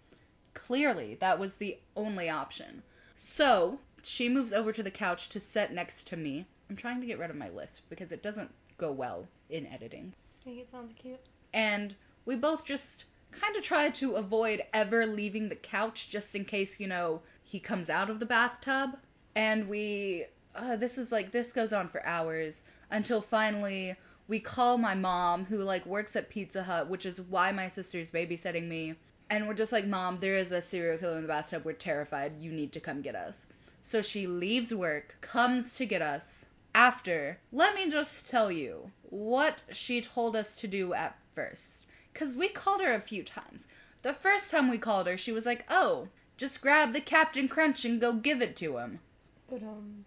Clearly, 0.54 1.14
that 1.20 1.38
was 1.38 1.56
the 1.56 1.78
only 1.96 2.28
option. 2.28 2.82
So, 3.14 3.80
she 4.02 4.28
moves 4.28 4.52
over 4.52 4.72
to 4.72 4.82
the 4.82 4.90
couch 4.90 5.28
to 5.30 5.40
sit 5.40 5.72
next 5.72 6.06
to 6.08 6.16
me. 6.16 6.46
I'm 6.70 6.76
trying 6.76 7.00
to 7.00 7.06
get 7.06 7.18
rid 7.18 7.30
of 7.30 7.36
my 7.36 7.48
list 7.50 7.82
because 7.88 8.12
it 8.12 8.22
doesn't 8.22 8.50
go 8.78 8.90
well 8.92 9.26
in 9.48 9.66
editing. 9.66 10.14
I 10.40 10.44
think 10.44 10.58
it 10.60 10.70
sounds 10.70 10.92
cute. 10.98 11.20
and 11.52 11.94
we 12.24 12.36
both 12.36 12.64
just 12.64 13.04
kind 13.32 13.56
of 13.56 13.62
try 13.62 13.88
to 13.90 14.14
avoid 14.14 14.62
ever 14.72 15.06
leaving 15.06 15.48
the 15.48 15.54
couch 15.56 16.08
just 16.08 16.34
in 16.34 16.44
case 16.44 16.80
you 16.80 16.86
know 16.86 17.20
he 17.42 17.58
comes 17.60 17.88
out 17.90 18.08
of 18.10 18.18
the 18.20 18.26
bathtub 18.26 18.96
and 19.34 19.68
we 19.68 20.24
uh, 20.54 20.74
this 20.76 20.98
is 20.98 21.12
like 21.12 21.30
this 21.32 21.52
goes 21.52 21.72
on 21.72 21.86
for 21.88 22.04
hours 22.06 22.62
until 22.90 23.20
finally 23.20 23.94
we 24.28 24.38
call 24.40 24.78
my 24.78 24.94
mom 24.94 25.44
who 25.46 25.58
like 25.58 25.84
works 25.86 26.16
at 26.16 26.30
pizza 26.30 26.62
hut 26.64 26.88
which 26.88 27.04
is 27.06 27.20
why 27.20 27.52
my 27.52 27.68
sister's 27.68 28.10
babysitting 28.10 28.66
me 28.68 28.94
and 29.30 29.46
we're 29.46 29.54
just 29.54 29.72
like 29.72 29.86
mom 29.86 30.18
there 30.18 30.36
is 30.36 30.52
a 30.52 30.62
serial 30.62 30.98
killer 30.98 31.16
in 31.16 31.22
the 31.22 31.28
bathtub 31.28 31.64
we're 31.64 31.72
terrified 31.72 32.32
you 32.40 32.52
need 32.52 32.72
to 32.72 32.80
come 32.80 33.02
get 33.02 33.14
us 33.14 33.46
so 33.82 34.02
she 34.02 34.26
leaves 34.26 34.74
work 34.74 35.16
comes 35.20 35.74
to 35.76 35.86
get 35.86 36.02
us 36.02 36.46
after, 36.76 37.38
let 37.52 37.74
me 37.74 37.90
just 37.90 38.28
tell 38.28 38.52
you 38.52 38.90
what 39.08 39.62
she 39.72 40.02
told 40.02 40.36
us 40.36 40.54
to 40.56 40.68
do 40.68 40.92
at 40.92 41.16
first. 41.34 41.86
Because 42.12 42.36
we 42.36 42.48
called 42.48 42.82
her 42.82 42.92
a 42.92 43.00
few 43.00 43.22
times. 43.24 43.66
The 44.02 44.12
first 44.12 44.50
time 44.50 44.68
we 44.68 44.76
called 44.76 45.06
her, 45.06 45.16
she 45.16 45.32
was 45.32 45.46
like, 45.46 45.64
oh, 45.70 46.08
just 46.36 46.60
grab 46.60 46.92
the 46.92 47.00
Captain 47.00 47.48
Crunch 47.48 47.86
and 47.86 47.98
go 47.98 48.12
give 48.12 48.42
it 48.42 48.56
to 48.56 48.76
him. 48.76 49.00
But 49.48 49.62
um 49.62 50.04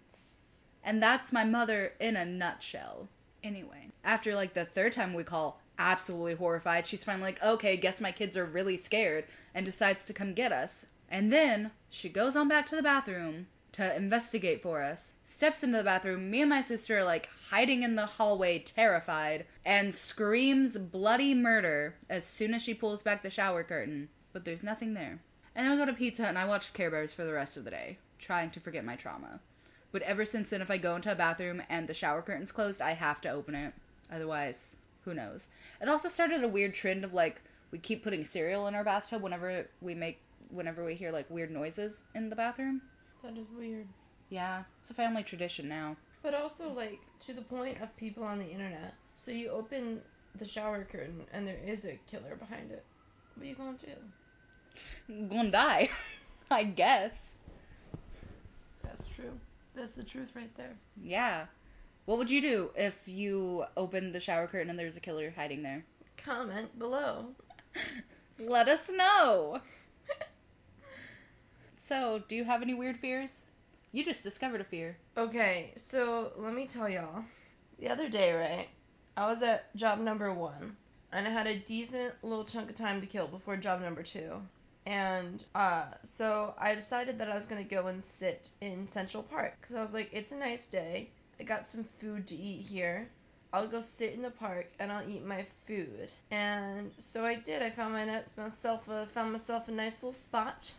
And 0.83 1.01
that's 1.01 1.33
my 1.33 1.43
mother 1.43 1.93
in 1.99 2.15
a 2.15 2.23
nutshell. 2.23 3.09
Anyway, 3.43 3.89
after 4.03 4.35
like 4.35 4.53
the 4.53 4.65
third 4.65 4.93
time 4.93 5.15
we 5.15 5.23
call, 5.23 5.59
absolutely 5.79 6.35
horrified, 6.35 6.85
she's 6.85 7.03
finally 7.03 7.29
like, 7.29 7.41
okay, 7.41 7.75
guess 7.77 7.99
my 7.99 8.11
kids 8.11 8.37
are 8.37 8.45
really 8.45 8.77
scared, 8.77 9.25
and 9.55 9.65
decides 9.65 10.05
to 10.05 10.13
come 10.13 10.33
get 10.33 10.51
us. 10.51 10.85
And 11.09 11.33
then 11.33 11.71
she 11.89 12.09
goes 12.09 12.35
on 12.35 12.47
back 12.47 12.67
to 12.69 12.75
the 12.75 12.83
bathroom 12.83 13.47
to 13.71 13.95
investigate 13.95 14.61
for 14.61 14.83
us, 14.83 15.13
steps 15.23 15.63
into 15.63 15.77
the 15.77 15.83
bathroom. 15.83 16.29
Me 16.29 16.41
and 16.41 16.49
my 16.49 16.61
sister 16.61 16.99
are 16.99 17.03
like 17.03 17.29
hiding 17.49 17.83
in 17.83 17.95
the 17.95 18.05
hallway, 18.05 18.59
terrified, 18.59 19.45
and 19.65 19.93
screams 19.93 20.77
bloody 20.77 21.33
murder 21.33 21.95
as 22.09 22.25
soon 22.25 22.53
as 22.53 22.61
she 22.61 22.73
pulls 22.73 23.01
back 23.01 23.23
the 23.23 23.29
shower 23.29 23.63
curtain. 23.63 24.09
But 24.33 24.45
there's 24.45 24.63
nothing 24.63 24.93
there. 24.93 25.19
And 25.55 25.65
then 25.65 25.71
we 25.71 25.77
go 25.77 25.85
to 25.85 25.93
Pizza 25.93 26.25
and 26.25 26.37
I 26.37 26.45
watch 26.45 26.73
Care 26.73 26.91
Bears 26.91 27.13
for 27.13 27.23
the 27.23 27.33
rest 27.33 27.57
of 27.57 27.63
the 27.63 27.71
day, 27.71 27.97
trying 28.19 28.51
to 28.51 28.59
forget 28.59 28.85
my 28.85 28.95
trauma. 28.95 29.39
But 29.91 30.03
ever 30.03 30.25
since 30.25 30.51
then, 30.51 30.61
if 30.61 30.69
I 30.69 30.77
go 30.77 30.95
into 30.95 31.11
a 31.11 31.15
bathroom 31.15 31.63
and 31.69 31.87
the 31.87 31.93
shower 31.93 32.21
curtain's 32.21 32.51
closed, 32.51 32.81
I 32.81 32.91
have 32.91 33.21
to 33.21 33.29
open 33.29 33.55
it. 33.55 33.73
Otherwise, 34.11 34.77
who 35.05 35.13
knows? 35.13 35.47
It 35.81 35.89
also 35.89 36.09
started 36.09 36.43
a 36.43 36.47
weird 36.47 36.73
trend 36.73 37.03
of 37.03 37.13
like 37.13 37.41
we 37.71 37.77
keep 37.79 38.03
putting 38.03 38.25
cereal 38.25 38.67
in 38.67 38.75
our 38.75 38.83
bathtub 38.83 39.21
whenever 39.21 39.67
we 39.81 39.95
make 39.95 40.21
whenever 40.49 40.83
we 40.83 40.95
hear 40.95 41.11
like 41.11 41.29
weird 41.29 41.51
noises 41.51 42.03
in 42.15 42.29
the 42.29 42.35
bathroom. 42.35 42.81
that 43.23 43.37
is 43.37 43.47
weird. 43.55 43.87
Yeah, 44.29 44.63
it's 44.79 44.91
a 44.91 44.93
family 44.93 45.23
tradition 45.23 45.67
now. 45.67 45.95
But 46.21 46.35
also, 46.35 46.71
like, 46.73 46.99
to 47.21 47.33
the 47.33 47.41
point 47.41 47.81
of 47.81 47.95
people 47.95 48.23
on 48.23 48.39
the 48.39 48.45
internet. 48.49 48.93
So 49.15 49.31
you 49.31 49.49
open 49.49 50.01
the 50.35 50.45
shower 50.45 50.83
curtain 50.83 51.25
and 51.33 51.47
there 51.47 51.59
is 51.65 51.85
a 51.85 51.99
killer 52.09 52.35
behind 52.35 52.71
it. 52.71 52.83
What 53.35 53.45
are 53.45 53.49
you 53.49 53.55
gonna 53.55 53.77
do? 55.07 55.27
Gonna 55.27 55.51
die, 55.51 55.89
I 56.51 56.63
guess. 56.65 57.37
That's 58.83 59.07
true. 59.07 59.31
That's 59.75 59.93
the 59.93 60.03
truth 60.03 60.31
right 60.35 60.53
there. 60.57 60.75
Yeah. 61.01 61.45
What 62.09 62.17
would 62.17 62.31
you 62.31 62.41
do 62.41 62.71
if 62.75 63.07
you 63.07 63.65
opened 63.77 64.15
the 64.15 64.19
shower 64.19 64.47
curtain 64.47 64.71
and 64.71 64.79
there's 64.79 64.97
a 64.97 64.99
killer 64.99 65.31
hiding 65.35 65.61
there? 65.61 65.85
Comment 66.17 66.79
below. 66.79 67.35
Let 68.39 68.67
us 68.67 68.89
know. 68.89 69.61
so, 71.77 72.23
do 72.27 72.35
you 72.35 72.45
have 72.45 72.63
any 72.63 72.73
weird 72.73 72.97
fears? 72.97 73.43
You 73.91 74.03
just 74.03 74.23
discovered 74.23 74.59
a 74.59 74.63
fear. 74.63 74.97
Okay, 75.17 75.71
so 75.75 76.31
let 76.35 76.55
me 76.55 76.65
tell 76.65 76.89
y'all. 76.89 77.25
The 77.77 77.89
other 77.89 78.09
day, 78.09 78.33
right, 78.33 78.69
I 79.15 79.27
was 79.27 79.43
at 79.43 79.75
job 79.75 79.99
number 79.99 80.33
one, 80.33 80.77
and 81.13 81.27
I 81.27 81.29
had 81.29 81.45
a 81.45 81.59
decent 81.59 82.15
little 82.23 82.43
chunk 82.43 82.71
of 82.71 82.75
time 82.75 83.01
to 83.01 83.07
kill 83.07 83.27
before 83.27 83.55
job 83.55 83.81
number 83.81 84.01
two. 84.01 84.41
And 84.83 85.43
uh, 85.53 85.85
so 86.01 86.55
I 86.57 86.73
decided 86.73 87.19
that 87.19 87.29
I 87.29 87.35
was 87.35 87.45
gonna 87.45 87.63
go 87.63 87.85
and 87.85 88.03
sit 88.03 88.49
in 88.61 88.87
Central 88.87 89.21
Park 89.21 89.57
because 89.61 89.75
I 89.75 89.81
was 89.83 89.93
like, 89.93 90.09
it's 90.11 90.31
a 90.31 90.37
nice 90.37 90.65
day. 90.65 91.11
I 91.39 91.43
got 91.43 91.65
some 91.65 91.83
food 91.83 92.27
to 92.27 92.35
eat 92.35 92.67
here. 92.67 93.09
I'll 93.51 93.67
go 93.67 93.81
sit 93.81 94.13
in 94.13 94.21
the 94.21 94.29
park 94.29 94.71
and 94.79 94.91
I'll 94.91 95.07
eat 95.09 95.25
my 95.25 95.45
food. 95.65 96.11
And 96.29 96.91
so 96.99 97.25
I 97.25 97.35
did. 97.35 97.63
I 97.63 97.69
found 97.69 97.93
my, 97.93 98.21
myself 98.37 98.87
a, 98.87 99.07
found 99.07 99.31
myself 99.31 99.67
a 99.67 99.71
nice 99.71 100.03
little 100.03 100.13
spot 100.13 100.73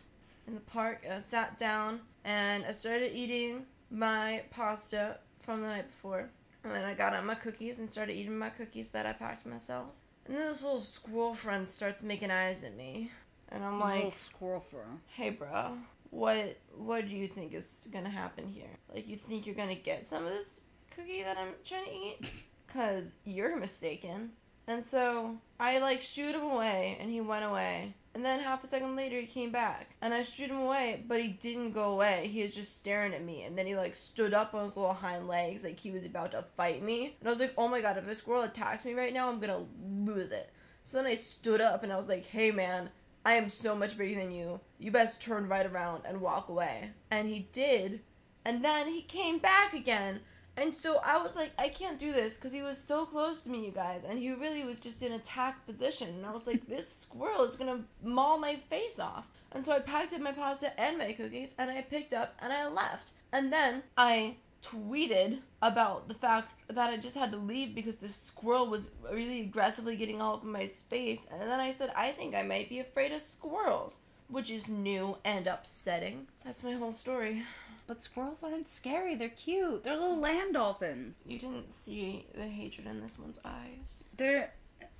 in 0.47 0.55
the 0.55 0.61
park. 0.61 1.01
And 1.03 1.13
I 1.13 1.19
sat 1.19 1.57
down 1.57 2.01
and 2.23 2.63
I 2.63 2.71
started 2.71 3.13
eating 3.13 3.65
my 3.89 4.43
pasta 4.51 5.17
from 5.41 5.61
the 5.61 5.67
night 5.67 5.87
before. 5.87 6.29
And 6.63 6.73
then 6.73 6.85
I 6.85 6.93
got 6.93 7.13
out 7.13 7.25
my 7.25 7.35
cookies 7.35 7.79
and 7.79 7.91
started 7.91 8.13
eating 8.13 8.37
my 8.37 8.49
cookies 8.49 8.89
that 8.89 9.05
I 9.05 9.13
packed 9.13 9.45
myself. 9.45 9.87
And 10.25 10.37
then 10.37 10.47
this 10.47 10.63
little 10.63 10.79
squirrel 10.79 11.33
friend 11.33 11.67
starts 11.67 12.03
making 12.03 12.31
eyes 12.31 12.63
at 12.63 12.77
me. 12.77 13.11
And 13.49 13.65
I'm 13.65 13.79
like, 13.79 14.13
squirrel 14.13 14.61
friend. 14.61 14.99
hey, 15.07 15.31
bro, 15.31 15.77
what, 16.11 16.57
what 16.77 17.07
do 17.07 17.15
you 17.15 17.27
think 17.27 17.53
is 17.53 17.87
gonna 17.91 18.09
happen 18.09 18.47
here? 18.47 18.77
Like, 18.93 19.07
you 19.07 19.17
think 19.17 19.45
you're 19.45 19.55
gonna 19.55 19.75
get 19.75 20.07
some 20.07 20.23
of 20.23 20.29
this 20.29 20.67
cookie 20.95 21.23
that 21.23 21.37
I'm 21.37 21.53
trying 21.65 21.85
to 21.85 21.91
eat? 21.91 22.33
Cause 22.67 23.11
you're 23.25 23.57
mistaken. 23.57 24.31
And 24.67 24.85
so 24.85 25.37
I 25.59 25.79
like 25.79 26.01
shoot 26.01 26.35
him 26.35 26.43
away, 26.43 26.97
and 26.99 27.09
he 27.09 27.19
went 27.19 27.43
away. 27.43 27.95
And 28.13 28.25
then 28.25 28.41
half 28.41 28.63
a 28.63 28.67
second 28.67 28.95
later, 28.95 29.19
he 29.19 29.25
came 29.25 29.51
back, 29.51 29.95
and 30.01 30.13
I 30.13 30.23
shoot 30.23 30.49
him 30.49 30.57
away, 30.57 31.03
but 31.07 31.21
he 31.21 31.29
didn't 31.29 31.71
go 31.71 31.91
away. 31.91 32.29
He 32.31 32.41
was 32.43 32.53
just 32.53 32.75
staring 32.75 33.13
at 33.13 33.23
me, 33.23 33.43
and 33.43 33.57
then 33.57 33.65
he 33.65 33.75
like 33.75 33.95
stood 33.95 34.33
up 34.33 34.53
on 34.53 34.65
his 34.65 34.75
little 34.75 34.93
hind 34.93 35.27
legs, 35.27 35.63
like 35.63 35.79
he 35.79 35.91
was 35.91 36.05
about 36.05 36.31
to 36.31 36.43
fight 36.57 36.83
me. 36.83 37.15
And 37.19 37.27
I 37.27 37.31
was 37.31 37.39
like, 37.39 37.53
oh 37.57 37.67
my 37.67 37.81
god, 37.81 37.97
if 37.97 38.07
a 38.07 38.15
squirrel 38.15 38.43
attacks 38.43 38.85
me 38.85 38.93
right 38.93 39.13
now, 39.13 39.29
I'm 39.29 39.39
gonna 39.39 39.65
lose 39.81 40.31
it. 40.31 40.51
So 40.83 40.97
then 40.97 41.05
I 41.05 41.15
stood 41.15 41.61
up, 41.61 41.83
and 41.83 41.91
I 41.91 41.97
was 41.97 42.07
like, 42.07 42.25
hey 42.25 42.51
man, 42.51 42.89
I 43.23 43.33
am 43.33 43.49
so 43.49 43.75
much 43.75 43.97
bigger 43.97 44.19
than 44.19 44.31
you. 44.31 44.59
You 44.79 44.91
best 44.91 45.21
turn 45.21 45.47
right 45.47 45.65
around 45.65 46.03
and 46.05 46.21
walk 46.21 46.49
away. 46.49 46.91
And 47.09 47.27
he 47.27 47.47
did, 47.51 48.01
and 48.43 48.63
then 48.63 48.87
he 48.87 49.01
came 49.01 49.37
back 49.37 49.73
again. 49.73 50.21
And 50.57 50.75
so 50.75 50.99
I 51.03 51.17
was 51.17 51.35
like, 51.35 51.51
I 51.57 51.69
can't 51.69 51.97
do 51.97 52.11
this 52.11 52.35
because 52.35 52.51
he 52.51 52.61
was 52.61 52.77
so 52.77 53.05
close 53.05 53.41
to 53.43 53.49
me, 53.49 53.65
you 53.65 53.71
guys, 53.71 54.01
and 54.07 54.19
he 54.19 54.31
really 54.31 54.63
was 54.63 54.79
just 54.79 55.01
in 55.01 55.13
attack 55.13 55.65
position. 55.65 56.09
And 56.09 56.25
I 56.25 56.31
was 56.31 56.45
like, 56.45 56.67
this 56.67 56.89
squirrel 56.89 57.43
is 57.43 57.55
gonna 57.55 57.81
maul 58.03 58.37
my 58.37 58.57
face 58.69 58.99
off. 58.99 59.29
And 59.53 59.63
so 59.63 59.71
I 59.71 59.79
packed 59.79 60.13
up 60.13 60.21
my 60.21 60.31
pasta 60.31 60.77
and 60.79 60.97
my 60.97 61.13
cookies, 61.13 61.55
and 61.57 61.69
I 61.69 61.81
picked 61.81 62.13
up 62.13 62.35
and 62.39 62.51
I 62.51 62.67
left. 62.67 63.11
And 63.31 63.51
then 63.51 63.83
I 63.97 64.37
tweeted 64.63 65.39
about 65.61 66.07
the 66.07 66.13
fact 66.13 66.53
that 66.67 66.89
I 66.89 66.97
just 66.97 67.15
had 67.15 67.31
to 67.31 67.37
leave 67.37 67.73
because 67.75 67.97
the 67.97 68.09
squirrel 68.09 68.67
was 68.67 68.91
really 69.11 69.41
aggressively 69.41 69.95
getting 69.95 70.21
all 70.21 70.35
up 70.35 70.43
in 70.43 70.51
my 70.51 70.65
space. 70.67 71.27
And 71.31 71.41
then 71.41 71.59
I 71.59 71.71
said, 71.71 71.91
I 71.95 72.11
think 72.11 72.35
I 72.35 72.43
might 72.43 72.69
be 72.69 72.79
afraid 72.79 73.11
of 73.11 73.21
squirrels, 73.21 73.97
which 74.27 74.49
is 74.49 74.67
new 74.67 75.17
and 75.25 75.47
upsetting. 75.47 76.27
That's 76.45 76.63
my 76.63 76.73
whole 76.73 76.93
story. 76.93 77.43
But 77.87 78.01
squirrels 78.01 78.43
aren't 78.43 78.69
scary. 78.69 79.15
They're 79.15 79.29
cute. 79.29 79.83
They're 79.83 79.97
little 79.97 80.19
land 80.19 80.53
dolphins. 80.53 81.17
You 81.25 81.39
didn't 81.39 81.69
see 81.71 82.25
the 82.35 82.47
hatred 82.47 82.87
in 82.87 83.01
this 83.01 83.19
one's 83.19 83.39
eyes. 83.43 84.05
They're 84.15 84.53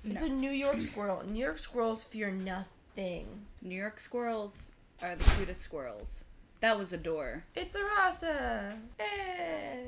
It's 0.04 0.22
a 0.22 0.28
New 0.28 0.50
York 0.50 0.82
squirrel. 0.90 1.22
New 1.26 1.38
York 1.38 1.58
squirrels 1.58 2.02
fear 2.02 2.30
nothing. 2.30 3.26
New 3.62 3.76
York 3.76 4.00
squirrels 4.00 4.70
are 5.02 5.16
the 5.16 5.24
cutest 5.36 5.62
squirrels. 5.62 6.24
That 6.62 6.78
was 6.78 6.92
a 6.92 6.96
door. 6.96 7.42
It's 7.56 7.74
a 7.74 7.82
rasa. 7.84 8.74
Eh. 9.00 9.80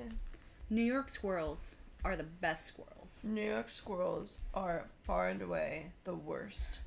New 0.71 0.83
York 0.83 1.09
squirrels 1.09 1.77
are 2.05 2.17
the 2.17 2.25
best 2.25 2.67
squirrels. 2.67 3.21
New 3.23 3.45
York 3.49 3.71
squirrels 3.71 4.41
are 4.53 4.87
far 5.05 5.29
and 5.29 5.41
away 5.41 5.93
the 6.03 6.17
worst. 6.17 6.81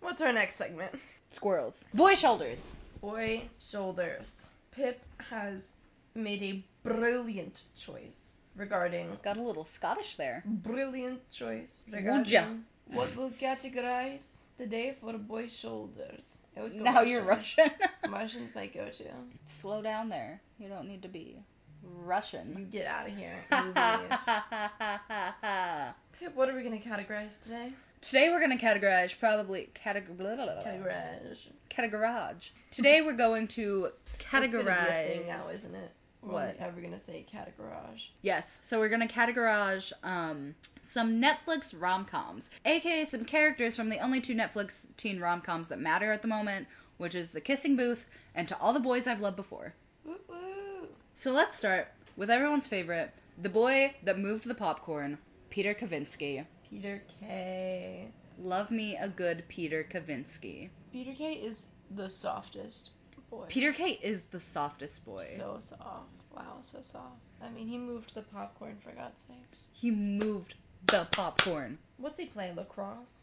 What's 0.00 0.20
our 0.22 0.32
next 0.32 0.56
segment? 0.56 0.90
Squirrels. 1.30 1.84
Boy 1.94 2.16
shoulders. 2.16 2.74
Boy 3.00 3.44
shoulders. 3.60 4.48
Pip 4.72 5.00
has 5.30 5.70
made 6.16 6.42
a 6.42 6.64
brilliant 6.82 7.62
choice 7.76 8.34
regarding 8.56 9.18
Got 9.22 9.36
a 9.36 9.42
little 9.42 9.64
Scottish 9.64 10.16
there. 10.16 10.42
brilliant 10.44 11.30
choice 11.30 11.84
Would 11.90 11.96
regarding 11.96 12.32
ya? 12.32 12.44
what 12.88 13.14
will 13.16 13.30
categorize 13.30 14.38
the 14.58 14.66
day 14.66 14.96
for 15.00 15.12
boy 15.14 15.48
shoulders. 15.48 16.38
It 16.56 16.62
was 16.62 16.74
Now 16.74 17.02
you're 17.02 17.22
Russian. 17.22 17.70
Russian's 18.08 18.54
my 18.54 18.66
go-to. 18.66 19.04
Slow 19.46 19.82
down 19.82 20.08
there. 20.08 20.40
You 20.58 20.68
don't 20.68 20.88
need 20.88 21.02
to 21.02 21.08
be 21.08 21.38
Russian. 21.82 22.54
You 22.58 22.64
get 22.64 22.86
out 22.86 23.08
of 23.08 23.16
here. 23.16 23.34
Pip, 26.18 26.34
what 26.34 26.48
are 26.48 26.54
we 26.54 26.62
gonna 26.62 26.78
categorize 26.78 27.42
today? 27.42 27.72
Today 28.00 28.28
we're 28.28 28.40
gonna 28.40 28.56
categorize 28.56 29.16
probably 29.18 29.70
categ-. 29.74 30.16
Categorize. 30.16 31.46
categorize. 31.70 32.50
Today 32.72 33.02
we're 33.02 33.16
going 33.16 33.46
to 33.48 33.90
It's 34.14 34.24
gonna 34.30 34.48
be 34.48 34.56
a 34.56 34.60
categorize. 34.60 35.06
thing 35.06 35.26
now, 35.28 35.48
isn't 35.48 35.74
it? 35.74 35.90
We're 36.22 36.32
What? 36.32 36.42
only 36.48 36.58
ever 36.58 36.80
gonna 36.80 36.98
say 36.98 37.24
categorize. 37.32 38.08
Yes, 38.22 38.58
so 38.62 38.78
we're 38.78 38.88
gonna 38.88 39.06
categorize 39.08 39.92
um 40.02 40.54
some 40.82 41.20
Netflix 41.22 41.74
rom 41.78 42.04
coms, 42.04 42.50
aka 42.64 43.04
some 43.04 43.24
characters 43.24 43.76
from 43.76 43.88
the 43.88 43.98
only 43.98 44.20
two 44.20 44.34
Netflix 44.34 44.86
teen 44.96 45.20
rom 45.20 45.40
coms 45.40 45.68
that 45.68 45.78
matter 45.78 46.10
at 46.12 46.22
the 46.22 46.28
moment, 46.28 46.66
which 46.96 47.14
is 47.14 47.32
The 47.32 47.40
Kissing 47.40 47.76
Booth 47.76 48.06
and 48.34 48.48
To 48.48 48.58
All 48.58 48.72
the 48.72 48.80
Boys 48.80 49.06
I've 49.06 49.20
Loved 49.20 49.36
Before. 49.36 49.74
Woo 50.04 50.16
woo. 50.28 50.88
So 51.14 51.30
let's 51.32 51.56
start 51.56 51.88
with 52.16 52.30
everyone's 52.30 52.66
favorite, 52.66 53.12
the 53.40 53.48
boy 53.48 53.94
that 54.02 54.18
moved 54.18 54.44
the 54.44 54.54
popcorn, 54.54 55.18
Peter 55.50 55.72
Kavinsky. 55.74 56.44
Peter 56.68 57.02
K. 57.20 58.08
Love 58.40 58.70
me 58.70 58.96
a 58.96 59.08
good 59.08 59.44
Peter 59.48 59.86
Kavinsky. 59.88 60.70
Peter 60.92 61.12
K 61.12 61.34
is 61.34 61.66
the 61.90 62.10
softest 62.10 62.90
boy. 63.30 63.46
Peter 63.48 63.72
K 63.72 63.98
is 64.02 64.26
the 64.26 64.40
softest 64.40 65.04
boy. 65.04 65.26
So 65.36 65.58
soft. 65.60 66.08
Wow, 66.34 66.58
so 66.70 66.78
soft. 66.82 67.22
I 67.42 67.50
mean, 67.50 67.68
he 67.68 67.78
moved 67.78 68.14
the 68.14 68.22
popcorn 68.22 68.76
for 68.82 68.90
God's 68.90 69.22
sakes. 69.22 69.66
He 69.72 69.90
moved 69.90 70.54
the 70.86 71.06
popcorn. 71.10 71.78
What's 71.96 72.18
he 72.18 72.26
play? 72.26 72.52
Lacrosse? 72.54 73.20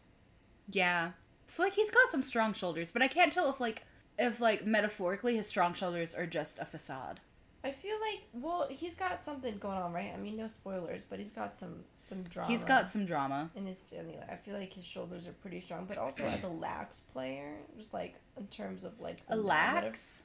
Yeah. 0.70 1.12
So 1.46 1.62
like 1.62 1.74
he's 1.74 1.90
got 1.90 2.10
some 2.10 2.22
strong 2.22 2.52
shoulders, 2.52 2.90
but 2.90 3.02
I 3.02 3.08
can't 3.08 3.32
tell 3.32 3.48
if 3.50 3.60
like 3.60 3.84
if 4.18 4.40
like 4.40 4.66
metaphorically 4.66 5.36
his 5.36 5.46
strong 5.46 5.74
shoulders 5.74 6.14
are 6.14 6.26
just 6.26 6.58
a 6.58 6.64
facade. 6.64 7.20
I 7.66 7.72
feel 7.72 7.96
like, 8.00 8.22
well, 8.32 8.66
he's 8.70 8.94
got 8.94 9.24
something 9.24 9.58
going 9.58 9.76
on, 9.78 9.92
right? 9.92 10.12
I 10.14 10.16
mean, 10.18 10.36
no 10.36 10.46
spoilers, 10.46 11.04
but 11.04 11.18
he's 11.18 11.32
got 11.32 11.56
some 11.56 11.84
some 11.94 12.22
drama. 12.24 12.50
He's 12.50 12.64
got 12.64 12.90
some 12.90 13.04
drama. 13.06 13.50
in 13.56 13.66
his 13.66 13.80
family. 13.82 14.16
I 14.30 14.36
feel 14.36 14.54
like 14.54 14.72
his 14.72 14.84
shoulders 14.84 15.26
are 15.26 15.32
pretty 15.32 15.60
strong, 15.60 15.84
but 15.86 15.98
also 15.98 16.24
as 16.24 16.44
a 16.44 16.48
lax 16.48 17.00
player, 17.00 17.56
just 17.76 17.92
like 17.92 18.14
in 18.36 18.46
terms 18.46 18.84
of 18.84 18.98
like 19.00 19.18
A 19.28 19.36
lax? 19.36 20.22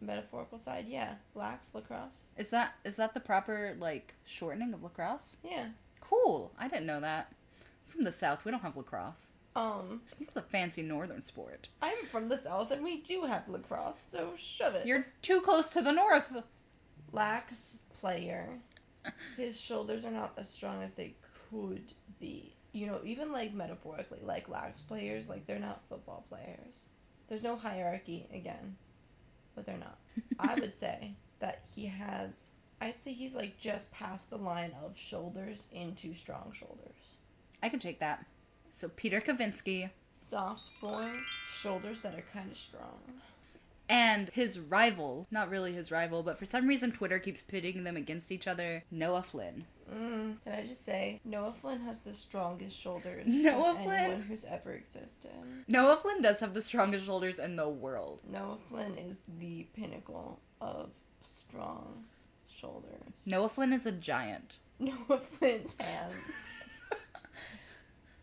meta- 0.00 0.12
metaphorical 0.12 0.58
side, 0.58 0.86
yeah, 0.88 1.14
lax 1.34 1.74
lacrosse, 1.74 2.24
Is 2.36 2.50
that 2.50 2.74
is 2.84 2.96
that 2.96 3.14
the 3.14 3.20
proper 3.20 3.76
like 3.78 4.14
shortening 4.24 4.72
of 4.74 4.82
lacrosse? 4.82 5.36
yeah. 5.42 5.66
Cool. 6.00 6.50
I 6.58 6.66
didn't 6.68 6.86
know 6.86 7.00
that. 7.00 7.32
From 7.86 8.02
the 8.04 8.10
south, 8.12 8.44
we 8.44 8.50
don't 8.50 8.62
have 8.62 8.76
lacrosse. 8.76 9.30
Um, 9.56 10.02
It's 10.20 10.36
a 10.36 10.42
fancy 10.42 10.82
northern 10.82 11.22
sport. 11.22 11.68
I'm 11.82 12.06
from 12.10 12.28
the 12.28 12.36
south, 12.36 12.70
and 12.70 12.84
we 12.84 12.98
do 12.98 13.22
have 13.24 13.48
lacrosse, 13.48 13.98
so 13.98 14.32
shove 14.36 14.74
it. 14.76 14.86
You're 14.86 15.06
too 15.22 15.40
close 15.40 15.70
to 15.70 15.82
the 15.82 15.92
north. 15.92 16.32
lax 17.12 17.80
player. 17.98 18.48
His 19.36 19.60
shoulders 19.60 20.04
are 20.04 20.10
not 20.10 20.32
as 20.36 20.48
strong 20.48 20.82
as 20.82 20.92
they 20.92 21.14
could 21.50 21.92
be. 22.20 22.54
You 22.72 22.86
know, 22.86 23.00
even 23.04 23.32
like 23.32 23.52
metaphorically, 23.52 24.20
like 24.22 24.48
lax 24.48 24.82
players, 24.82 25.28
like 25.28 25.46
they're 25.46 25.58
not 25.58 25.82
football 25.88 26.24
players. 26.28 26.84
There's 27.28 27.42
no 27.42 27.56
hierarchy 27.56 28.26
again, 28.32 28.76
but 29.54 29.66
they're 29.66 29.78
not. 29.78 29.98
I 30.38 30.54
would 30.54 30.76
say 30.76 31.14
that 31.40 31.62
he 31.74 31.86
has. 31.86 32.50
I'd 32.80 32.98
say 33.00 33.12
he's 33.12 33.34
like 33.34 33.58
just 33.58 33.90
past 33.92 34.30
the 34.30 34.38
line 34.38 34.72
of 34.84 34.96
shoulders 34.96 35.66
into 35.72 36.14
strong 36.14 36.52
shoulders. 36.56 37.16
I 37.62 37.68
can 37.68 37.80
take 37.80 37.98
that. 38.00 38.24
So 38.70 38.88
Peter 38.88 39.20
Kavinsky, 39.20 39.90
Soft 40.14 40.80
boy, 40.80 41.10
shoulders 41.60 42.00
that 42.02 42.14
are 42.14 42.24
kind 42.32 42.50
of 42.50 42.56
strong. 42.56 42.98
And 43.88 44.28
his 44.28 44.60
rival, 44.60 45.26
not 45.32 45.50
really 45.50 45.72
his 45.72 45.90
rival, 45.90 46.22
but 46.22 46.38
for 46.38 46.46
some 46.46 46.68
reason 46.68 46.92
Twitter 46.92 47.18
keeps 47.18 47.42
pitting 47.42 47.82
them 47.82 47.96
against 47.96 48.30
each 48.30 48.46
other, 48.46 48.84
Noah 48.92 49.24
Flynn. 49.24 49.64
Mm, 49.92 50.36
can 50.44 50.52
I 50.52 50.64
just 50.64 50.84
say, 50.84 51.20
Noah 51.24 51.52
Flynn 51.60 51.80
has 51.80 51.98
the 52.00 52.14
strongest 52.14 52.78
shoulders 52.78 53.24
Noah 53.26 53.74
Flynn? 53.82 53.90
anyone 53.90 54.22
who's 54.22 54.44
ever 54.44 54.72
existed. 54.74 55.32
Noah 55.66 55.96
Flynn 55.96 56.22
does 56.22 56.38
have 56.38 56.54
the 56.54 56.62
strongest 56.62 57.04
shoulders 57.06 57.40
in 57.40 57.56
the 57.56 57.68
world. 57.68 58.20
Noah 58.30 58.58
Flynn 58.64 58.96
is 58.96 59.22
the 59.40 59.66
pinnacle 59.74 60.38
of 60.60 60.90
strong 61.20 62.04
shoulders. 62.48 63.00
Noah 63.26 63.48
Flynn 63.48 63.72
is 63.72 63.86
a 63.86 63.92
giant. 63.92 64.58
Noah 64.78 65.18
Flynn's 65.18 65.74
hands 65.80 66.14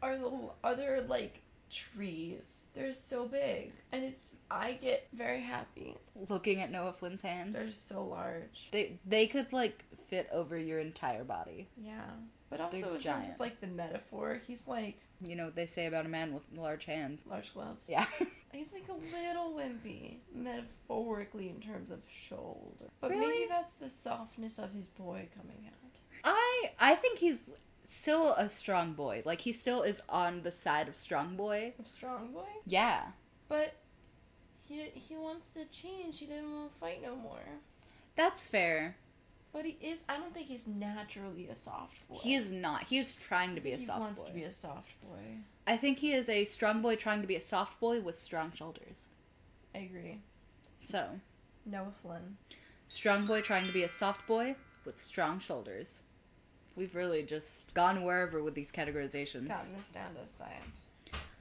are 0.02 0.18
the 0.18 0.32
are 0.64 0.76
there 0.76 1.02
like 1.02 1.42
trees. 1.70 2.66
They're 2.74 2.94
so 2.94 3.28
big, 3.28 3.72
and 3.92 4.04
it's 4.04 4.30
I 4.50 4.74
get 4.74 5.08
very 5.14 5.42
happy. 5.42 5.96
Looking 6.30 6.62
at 6.62 6.72
Noah 6.72 6.94
Flynn's 6.94 7.22
hands. 7.22 7.54
They're 7.54 7.72
so 7.72 8.04
large. 8.06 8.70
They 8.72 9.00
they 9.06 9.28
could 9.28 9.52
like 9.54 9.84
fit 10.10 10.30
over 10.32 10.58
your 10.58 10.80
entire 10.80 11.24
body. 11.24 11.68
Yeah, 11.84 12.02
but 12.50 12.62
also 12.62 12.80
They're 12.82 12.96
in 12.96 13.02
terms 13.02 13.30
of 13.30 13.40
like 13.40 13.60
the 13.60 13.68
metaphor, 13.68 14.40
he's 14.48 14.68
like 14.68 14.98
You 15.22 15.36
know 15.36 15.46
what 15.46 15.56
they 15.56 15.66
say 15.66 15.86
about 15.88 16.06
a 16.06 16.10
man 16.10 16.34
with 16.34 16.44
large 16.56 16.86
hands. 16.86 17.26
large 17.28 17.54
gloves. 17.54 17.88
Yeah. 17.90 18.06
He's 18.54 18.72
like 18.74 18.88
a 18.88 18.94
little 18.94 19.54
wimpy, 19.54 20.16
metaphorically 20.34 21.50
in 21.50 21.60
terms 21.60 21.92
of 21.92 22.00
shoulder. 22.12 22.86
But 23.02 23.12
Really? 23.12 23.28
maybe 23.28 23.46
that's 23.50 23.74
the 23.74 23.90
softness 23.90 24.58
of 24.58 24.74
his 24.74 24.88
boy 24.88 25.28
coming 25.38 25.68
out. 25.68 25.74
I 26.24 26.72
I 26.80 26.96
think 26.96 27.20
he's 27.20 27.52
still 27.88 28.34
a 28.34 28.50
strong 28.50 28.94
boy. 28.94 29.22
Like 29.26 29.42
he 29.42 29.54
still 29.54 29.82
is 29.82 30.02
on 30.10 30.44
the 30.44 30.52
side 30.52 30.88
of 30.88 30.96
strong 30.96 31.36
boy. 31.36 31.74
A 31.84 31.88
strong 31.88 32.34
boy, 32.34 32.46
Yeah. 32.66 33.04
but 33.48 33.76
he 34.68 34.82
he 34.94 35.16
wants 35.16 35.52
to 35.54 35.66
change. 35.66 36.20
He 36.20 36.26
didn't 36.26 36.52
want 36.54 36.74
to 36.74 36.80
fight 36.80 37.02
no 37.02 37.16
more. 37.16 37.40
That's 38.16 38.48
fair. 38.48 38.98
But 39.54 39.66
he 39.66 39.78
is. 39.82 40.04
I 40.10 40.18
don't 40.18 40.34
think 40.34 40.48
he's 40.48 40.68
naturally 40.68 41.48
a 41.48 41.56
soft 41.56 42.08
boy. 42.10 42.18
He 42.22 42.36
is 42.36 42.52
not. 42.52 42.84
He 42.84 42.98
is 42.98 43.16
trying 43.16 43.56
to 43.56 43.62
be 43.62 43.72
a 43.72 43.78
he 43.78 43.86
soft 43.86 44.00
boy. 44.00 44.04
He 44.04 44.08
wants 44.08 44.24
to 44.24 44.34
be 44.34 44.44
a 44.44 44.52
soft 44.52 45.02
boy. 45.02 45.38
I 45.66 45.78
think 45.78 46.00
he 46.00 46.14
is 46.14 46.30
a 46.30 46.46
strong 46.46 46.82
boy 46.82 46.96
trying 46.96 47.22
to 47.22 47.28
be 47.28 47.36
a 47.36 47.42
soft 47.42 47.80
boy 47.80 48.02
with 48.02 48.16
strong 48.18 48.52
shoulders. 48.52 49.08
I 49.74 49.80
agree. 49.80 50.22
So, 50.80 51.08
Noah 51.66 51.92
Flynn. 52.02 52.38
strong 52.88 53.26
boy 53.26 53.42
trying 53.42 53.68
to 53.68 53.74
be 53.74 53.84
a 53.84 53.90
soft 53.90 54.28
boy 54.28 54.56
with 54.86 54.98
strong 55.00 55.40
shoulders. 55.40 56.02
We've 56.78 56.96
really 56.96 57.24
just 57.24 57.74
gone 57.74 58.04
wherever 58.04 58.44
with 58.44 58.54
these 58.54 58.72
categorizations. 58.72 59.48
Gotten 59.48 59.76
this 59.76 59.88
down 59.88 60.14
to 60.14 60.32
science. 60.32 60.86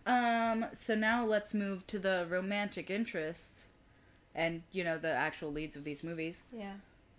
Um, 0.06 0.66
so 0.72 0.94
now 0.94 1.26
let's 1.26 1.52
move 1.52 1.86
to 1.88 1.98
the 1.98 2.26
romantic 2.30 2.90
interests 2.90 3.68
and, 4.34 4.62
you 4.72 4.82
know, 4.82 4.96
the 4.96 5.12
actual 5.12 5.52
leads 5.52 5.76
of 5.76 5.84
these 5.84 6.02
movies. 6.02 6.42
Yeah. 6.50 6.74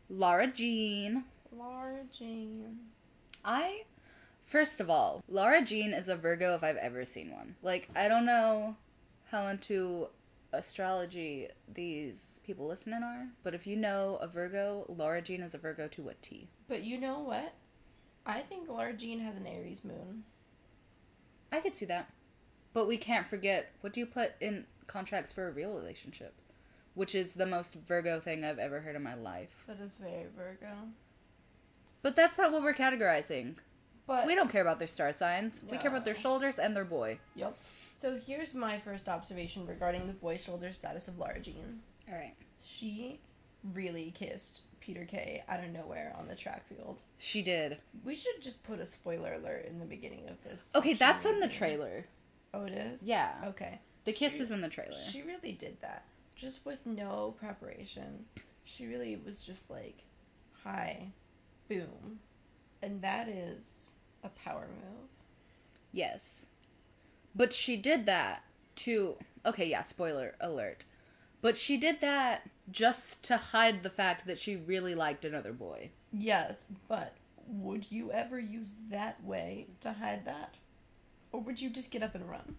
Lara 0.09 0.47
Jean. 0.47 1.25
Lara 1.55 1.99
Jean. 2.17 2.79
I, 3.45 3.83
first 4.43 4.79
of 4.79 4.89
all, 4.89 5.23
Lara 5.29 5.61
Jean 5.63 5.93
is 5.93 6.09
a 6.09 6.15
Virgo 6.15 6.55
if 6.55 6.63
I've 6.63 6.77
ever 6.77 7.05
seen 7.05 7.31
one. 7.31 7.55
Like, 7.61 7.87
I 7.95 8.07
don't 8.07 8.25
know 8.25 8.77
how 9.29 9.47
into 9.47 10.07
astrology 10.53 11.49
these 11.71 12.39
people 12.45 12.67
listening 12.67 13.03
are, 13.03 13.27
but 13.43 13.53
if 13.53 13.67
you 13.67 13.75
know 13.75 14.17
a 14.21 14.27
Virgo, 14.27 14.85
Lara 14.87 15.21
Jean 15.21 15.41
is 15.41 15.53
a 15.53 15.59
Virgo 15.59 15.87
to 15.89 16.09
a 16.09 16.13
T. 16.15 16.47
But 16.67 16.83
you 16.83 16.97
know 16.97 17.19
what? 17.19 17.53
I 18.27 18.41
think 18.41 18.69
Lara 18.69 18.93
Jean 18.93 19.19
has 19.21 19.37
an 19.37 19.47
Aries 19.47 19.85
moon. 19.85 20.23
I 21.51 21.59
could 21.61 21.75
see 21.75 21.85
that. 21.85 22.11
But 22.73 22.87
we 22.87 22.97
can't 22.97 23.25
forget 23.25 23.71
what 23.81 23.93
do 23.93 24.01
you 24.01 24.05
put 24.05 24.33
in 24.41 24.65
contracts 24.85 25.31
for 25.31 25.47
a 25.47 25.51
real 25.51 25.73
relationship? 25.75 26.35
Which 26.93 27.15
is 27.15 27.35
the 27.35 27.45
most 27.45 27.73
Virgo 27.73 28.19
thing 28.19 28.43
I've 28.43 28.59
ever 28.59 28.81
heard 28.81 28.95
in 28.95 29.03
my 29.03 29.15
life. 29.15 29.63
That 29.67 29.79
is 29.79 29.91
very 29.99 30.25
Virgo. 30.35 30.73
But 32.01 32.15
that's 32.15 32.37
not 32.37 32.51
what 32.51 32.63
we're 32.63 32.73
categorizing. 32.73 33.55
But 34.05 34.27
We 34.27 34.35
don't 34.35 34.51
care 34.51 34.61
about 34.61 34.79
their 34.79 34.87
star 34.87 35.13
signs. 35.13 35.61
We 35.69 35.77
care 35.77 35.91
about 35.91 36.05
their 36.05 36.15
shoulders 36.15 36.59
and 36.59 36.75
their 36.75 36.85
boy. 36.85 37.19
Yep. 37.35 37.57
So 37.99 38.17
here's 38.17 38.53
my 38.53 38.77
first 38.79 39.09
observation 39.09 39.65
regarding 39.65 40.07
the 40.07 40.13
boy 40.13 40.37
shoulder 40.37 40.71
status 40.71 41.07
of 41.07 41.17
Lara 41.17 41.39
Jean. 41.39 41.79
All 42.09 42.15
right. 42.15 42.35
She 42.61 43.19
really 43.73 44.11
kissed 44.11 44.61
Peter 44.87 45.03
K 45.03 45.43
out 45.49 45.59
of 45.59 45.69
nowhere 45.73 46.15
on 46.17 46.29
the 46.29 46.33
track 46.35 46.65
field. 46.69 47.01
She 47.17 47.41
did. 47.41 47.77
We 48.05 48.15
should 48.15 48.41
just 48.41 48.63
put 48.63 48.79
a 48.79 48.85
spoiler 48.85 49.33
alert 49.33 49.65
in 49.69 49.79
the 49.79 49.85
beginning 49.85 50.29
of 50.29 50.41
this. 50.45 50.71
Okay, 50.73 50.93
that's 50.93 51.25
in 51.25 51.41
the 51.41 51.49
trailer. 51.49 52.05
Oh, 52.53 52.63
it 52.63 52.71
is. 52.71 53.03
Yeah. 53.03 53.33
Okay. 53.47 53.81
The 54.05 54.13
kiss 54.13 54.35
She- 54.37 54.43
is 54.43 54.51
in 54.51 54.61
the 54.61 54.69
trailer. 54.69 54.93
She 54.93 55.23
really 55.23 55.51
did 55.51 55.81
that, 55.81 56.05
just 56.37 56.65
with 56.65 56.85
no 56.85 57.35
preparation. 57.37 58.27
She 58.63 58.87
really 58.87 59.17
was 59.17 59.43
just 59.45 59.69
like, 59.69 60.03
"Hi, 60.63 61.11
boom," 61.67 62.21
and 62.81 63.01
that 63.01 63.27
is 63.27 63.91
a 64.23 64.29
power 64.29 64.69
move. 64.69 65.09
Yes. 65.91 66.45
But 67.35 67.51
she 67.51 67.75
did 67.75 68.05
that 68.05 68.43
to. 68.77 69.17
Okay, 69.45 69.65
yeah, 69.67 69.83
spoiler 69.83 70.35
alert. 70.39 70.85
But 71.41 71.57
she 71.57 71.75
did 71.75 71.99
that 71.99 72.49
just 72.71 73.23
to 73.23 73.37
hide 73.37 73.83
the 73.83 73.89
fact 73.89 74.27
that 74.27 74.39
she 74.39 74.55
really 74.55 74.95
liked 74.95 75.25
another 75.25 75.53
boy. 75.53 75.91
Yes, 76.11 76.65
but 76.87 77.13
would 77.47 77.91
you 77.91 78.11
ever 78.11 78.39
use 78.39 78.73
that 78.89 79.23
way 79.23 79.67
to 79.81 79.93
hide 79.93 80.25
that, 80.25 80.55
or 81.31 81.41
would 81.41 81.61
you 81.61 81.69
just 81.69 81.91
get 81.91 82.03
up 82.03 82.15
and 82.15 82.29
run? 82.29 82.55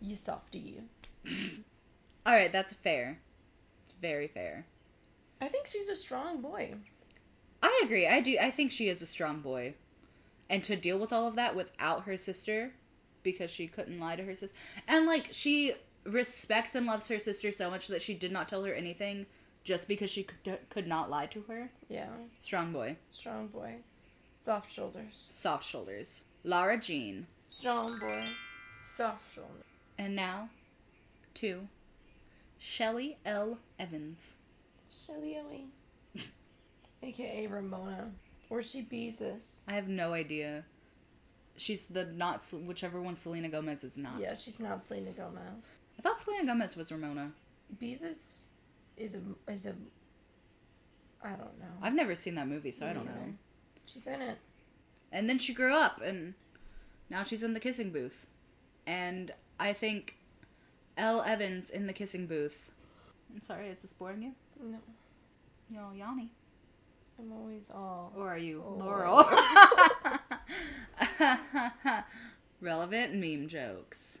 You 0.00 0.16
softy. 0.16 0.80
Alright, 2.26 2.52
that's 2.52 2.72
fair. 2.72 3.18
It's 3.84 3.92
very 3.92 4.26
fair. 4.26 4.66
I 5.40 5.48
think 5.48 5.66
she's 5.66 5.88
a 5.88 5.96
strong 5.96 6.40
boy. 6.40 6.74
I 7.62 7.82
agree. 7.84 8.06
I 8.06 8.20
do. 8.20 8.36
I 8.40 8.50
think 8.50 8.72
she 8.72 8.88
is 8.88 9.02
a 9.02 9.06
strong 9.06 9.40
boy. 9.40 9.74
And 10.50 10.62
to 10.64 10.76
deal 10.76 10.98
with 10.98 11.12
all 11.12 11.26
of 11.26 11.36
that 11.36 11.56
without 11.56 12.04
her 12.04 12.16
sister, 12.16 12.72
because 13.22 13.50
she 13.50 13.66
couldn't 13.68 14.00
lie 14.00 14.16
to 14.16 14.24
her 14.24 14.34
sister. 14.34 14.56
And, 14.86 15.06
like, 15.06 15.28
she 15.30 15.74
respects 16.04 16.74
and 16.74 16.86
loves 16.86 17.08
her 17.08 17.20
sister 17.20 17.52
so 17.52 17.70
much 17.70 17.86
that 17.88 18.02
she 18.02 18.14
did 18.14 18.32
not 18.32 18.48
tell 18.48 18.64
her 18.64 18.72
anything 18.74 19.26
just 19.64 19.86
because 19.88 20.10
she 20.10 20.24
could, 20.24 20.58
could 20.70 20.86
not 20.86 21.10
lie 21.10 21.26
to 21.26 21.42
her. 21.42 21.70
Yeah, 21.88 22.08
Strong 22.40 22.72
boy. 22.72 22.96
strong 23.12 23.46
boy. 23.48 23.76
Soft 24.40 24.72
shoulders. 24.72 25.26
Soft 25.30 25.64
shoulders. 25.64 26.22
Lara 26.42 26.76
Jean. 26.76 27.26
Strong 27.46 28.00
boy. 28.00 28.26
Soft 28.84 29.32
shoulders. 29.34 29.62
And 29.98 30.16
now, 30.16 30.48
to 31.34 31.68
Shelly 32.58 33.18
L. 33.24 33.58
Evans. 33.78 34.34
Shelly 35.06 35.36
Ellie. 35.36 35.66
AKA 37.02 37.46
Ramona. 37.50 38.10
Or 38.50 38.62
she 38.62 38.82
Beezus. 38.82 39.60
I 39.68 39.74
have 39.74 39.86
no 39.88 40.12
idea. 40.12 40.64
She's 41.56 41.86
the 41.86 42.04
not 42.06 42.42
whichever 42.52 43.00
one 43.00 43.16
Selena 43.16 43.48
Gomez 43.48 43.84
is 43.84 43.96
not. 43.96 44.18
Yeah, 44.20 44.34
she's 44.34 44.58
not 44.58 44.82
Selena 44.82 45.12
Gomez. 45.12 45.78
I 45.98 46.02
thought 46.02 46.18
Selena 46.18 46.46
Gomez 46.46 46.76
was 46.76 46.90
Ramona. 46.90 47.32
Beezus 47.80 48.46
is 48.96 49.14
a 49.14 49.20
is 49.50 49.66
a 49.66 49.74
I 51.24 51.30
don't 51.30 51.58
know. 51.60 51.66
I've 51.80 51.94
never 51.94 52.14
seen 52.14 52.34
that 52.34 52.48
movie, 52.48 52.72
so 52.72 52.86
I 52.86 52.92
don't 52.92 53.06
Me 53.06 53.12
know. 53.12 53.32
She's 53.86 54.06
in 54.06 54.20
it. 54.20 54.38
And 55.12 55.28
then 55.28 55.38
she 55.38 55.54
grew 55.54 55.74
up, 55.74 56.00
and 56.02 56.34
now 57.10 57.22
she's 57.22 57.42
in 57.42 57.54
the 57.54 57.60
kissing 57.60 57.90
booth. 57.90 58.26
And 58.86 59.32
I 59.60 59.72
think 59.72 60.16
Elle 60.96 61.22
Evans 61.22 61.70
in 61.70 61.86
the 61.86 61.92
kissing 61.92 62.26
booth. 62.26 62.70
I'm 63.32 63.40
sorry, 63.40 63.68
is 63.68 63.82
this 63.82 63.92
boring 63.92 64.22
you? 64.22 64.32
No. 64.60 64.78
Yo, 65.70 65.80
Yanny. 65.96 66.28
I'm 67.18 67.32
always 67.32 67.70
all 67.70 68.12
Or 68.16 68.28
are 68.28 68.38
you 68.38 68.62
Oh. 68.66 68.74
Laurel? 68.78 69.24
relevant 72.60 73.14
meme 73.14 73.48
jokes. 73.48 74.18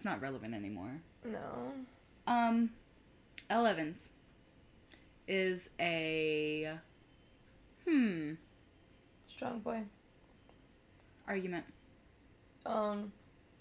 It's 0.00 0.04
not 0.06 0.22
relevant 0.22 0.54
anymore. 0.54 0.98
No. 1.26 1.74
Um, 2.26 2.70
Elle 3.50 3.66
Evans 3.66 4.12
is 5.28 5.68
a 5.78 6.78
hmm 7.86 8.32
Strong 9.28 9.58
boy. 9.60 9.82
argument. 11.28 11.66
Um 12.64 13.12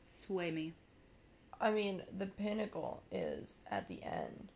Sway 0.08 0.49
me. 0.52 0.71
I 1.60 1.71
mean, 1.71 2.04
the 2.17 2.28
pinnacle 2.28 3.04
is 3.12 3.60
at 3.69 3.89
the 3.89 4.02
end 4.02 4.47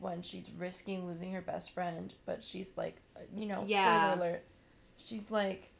when 0.00 0.22
she's 0.22 0.50
risking 0.58 1.06
losing 1.06 1.30
her 1.34 1.40
best 1.40 1.70
friend, 1.70 2.12
but 2.26 2.42
she's 2.42 2.76
like, 2.76 2.96
you 3.32 3.46
know, 3.46 3.62
Yeah. 3.64 4.00
spoiler 4.00 4.14
alert. 4.26 4.42
She's 4.96 5.30
like, 5.30 5.70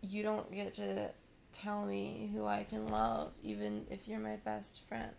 you 0.00 0.24
don't 0.24 0.50
get 0.50 0.74
to 0.74 1.10
tell 1.52 1.84
me 1.84 2.30
who 2.34 2.46
I 2.46 2.64
can 2.64 2.88
love, 2.88 3.32
even 3.42 3.86
if 3.90 4.06
you're 4.08 4.18
my 4.20 4.36
best 4.36 4.80
friend. 4.88 5.10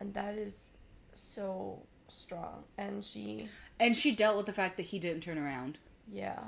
And 0.00 0.14
that 0.14 0.34
is 0.34 0.70
so 1.12 1.82
strong. 2.08 2.64
And 2.76 3.04
she, 3.04 3.48
And 3.80 3.96
she 3.96 4.14
dealt 4.14 4.36
with 4.36 4.46
the 4.46 4.52
fact 4.52 4.76
that 4.76 4.84
he 4.86 4.98
didn't 4.98 5.22
turn 5.22 5.38
around. 5.38 5.78
yeah, 6.10 6.40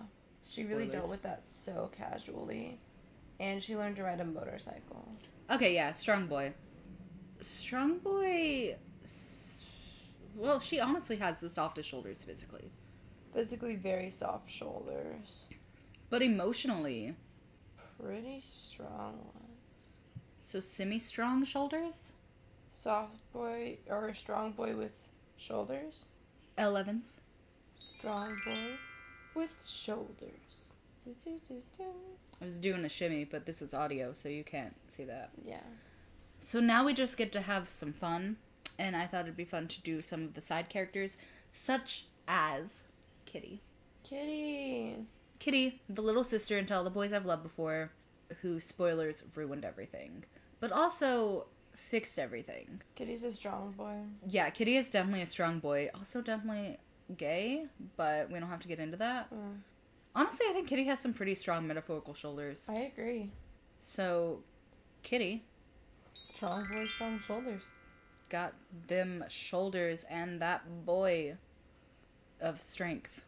she 0.44 0.64
really 0.64 0.86
dealt 0.86 1.10
with 1.10 1.22
that 1.22 1.42
so 1.46 1.90
casually. 1.96 2.78
And 3.40 3.62
she 3.62 3.76
learned 3.76 3.96
to 3.96 4.02
ride 4.04 4.20
a 4.20 4.24
motorcycle. 4.24 5.08
Okay, 5.50 5.74
yeah, 5.74 5.92
strong 5.92 6.26
boy. 6.26 6.54
Strong 7.40 7.98
boy. 7.98 8.76
Well, 10.34 10.60
she 10.60 10.80
honestly 10.80 11.16
has 11.16 11.40
the 11.40 11.48
softest 11.50 11.88
shoulders 11.88 12.22
physically, 12.22 12.70
Physically 13.34 13.76
very 13.76 14.10
soft 14.10 14.50
shoulders. 14.50 15.44
but 16.10 16.22
emotionally, 16.22 17.14
Pretty 18.02 18.40
strong 18.42 19.18
ones. 19.18 19.96
so 20.40 20.60
semi-strong 20.60 21.44
shoulders. 21.44 22.12
Soft 22.72 23.16
boy 23.32 23.78
or 23.88 24.12
strong 24.14 24.52
boy 24.52 24.76
with 24.76 25.08
shoulders. 25.36 26.04
Elle 26.58 26.76
Evans. 26.76 27.20
Strong 27.74 28.36
boy 28.44 28.70
with 29.34 29.64
shoulders. 29.66 30.72
I 32.40 32.44
was 32.44 32.56
doing 32.56 32.84
a 32.84 32.88
shimmy, 32.88 33.24
but 33.24 33.46
this 33.46 33.62
is 33.62 33.72
audio, 33.74 34.12
so 34.12 34.28
you 34.28 34.44
can't 34.44 34.74
see 34.88 35.04
that. 35.04 35.30
Yeah. 35.44 35.60
So 36.40 36.60
now 36.60 36.84
we 36.84 36.94
just 36.94 37.16
get 37.16 37.32
to 37.32 37.40
have 37.40 37.68
some 37.70 37.92
fun, 37.92 38.36
and 38.78 38.96
I 38.96 39.06
thought 39.06 39.22
it'd 39.22 39.36
be 39.36 39.44
fun 39.44 39.68
to 39.68 39.80
do 39.80 40.02
some 40.02 40.22
of 40.24 40.34
the 40.34 40.42
side 40.42 40.68
characters, 40.68 41.16
such 41.52 42.06
as 42.28 42.84
Kitty. 43.24 43.60
Kitty. 44.02 44.96
Kitty, 45.38 45.80
the 45.88 46.02
little 46.02 46.24
sister 46.24 46.58
in 46.58 46.66
To 46.66 46.74
All 46.76 46.84
the 46.84 46.90
Boys 46.90 47.12
I've 47.12 47.26
Loved 47.26 47.42
Before, 47.42 47.90
who, 48.40 48.60
spoilers, 48.60 49.24
ruined 49.34 49.64
everything, 49.64 50.24
but 50.60 50.72
also 50.72 51.46
fixed 51.74 52.18
everything. 52.18 52.80
Kitty's 52.94 53.22
a 53.22 53.32
strong 53.32 53.72
boy. 53.72 53.94
Yeah, 54.28 54.50
Kitty 54.50 54.76
is 54.76 54.90
definitely 54.90 55.22
a 55.22 55.26
strong 55.26 55.58
boy, 55.60 55.90
also 55.94 56.20
definitely 56.20 56.78
gay, 57.16 57.66
but 57.96 58.30
we 58.30 58.38
don't 58.40 58.48
have 58.48 58.60
to 58.60 58.68
get 58.68 58.80
into 58.80 58.96
that. 58.96 59.32
Mm. 59.32 59.58
Honestly, 60.14 60.46
I 60.48 60.52
think 60.52 60.66
Kitty 60.68 60.84
has 60.84 60.98
some 60.98 61.12
pretty 61.12 61.34
strong 61.34 61.66
metaphorical 61.66 62.14
shoulders. 62.14 62.66
I 62.68 62.90
agree. 62.92 63.30
So, 63.80 64.40
Kitty 65.02 65.44
Strong 66.14 66.66
boy, 66.72 66.86
strong 66.86 67.20
shoulders. 67.20 67.62
got 68.30 68.54
them 68.88 69.22
shoulders 69.28 70.04
and 70.10 70.40
that 70.40 70.62
boy 70.86 71.36
of 72.40 72.60
strength. 72.60 73.22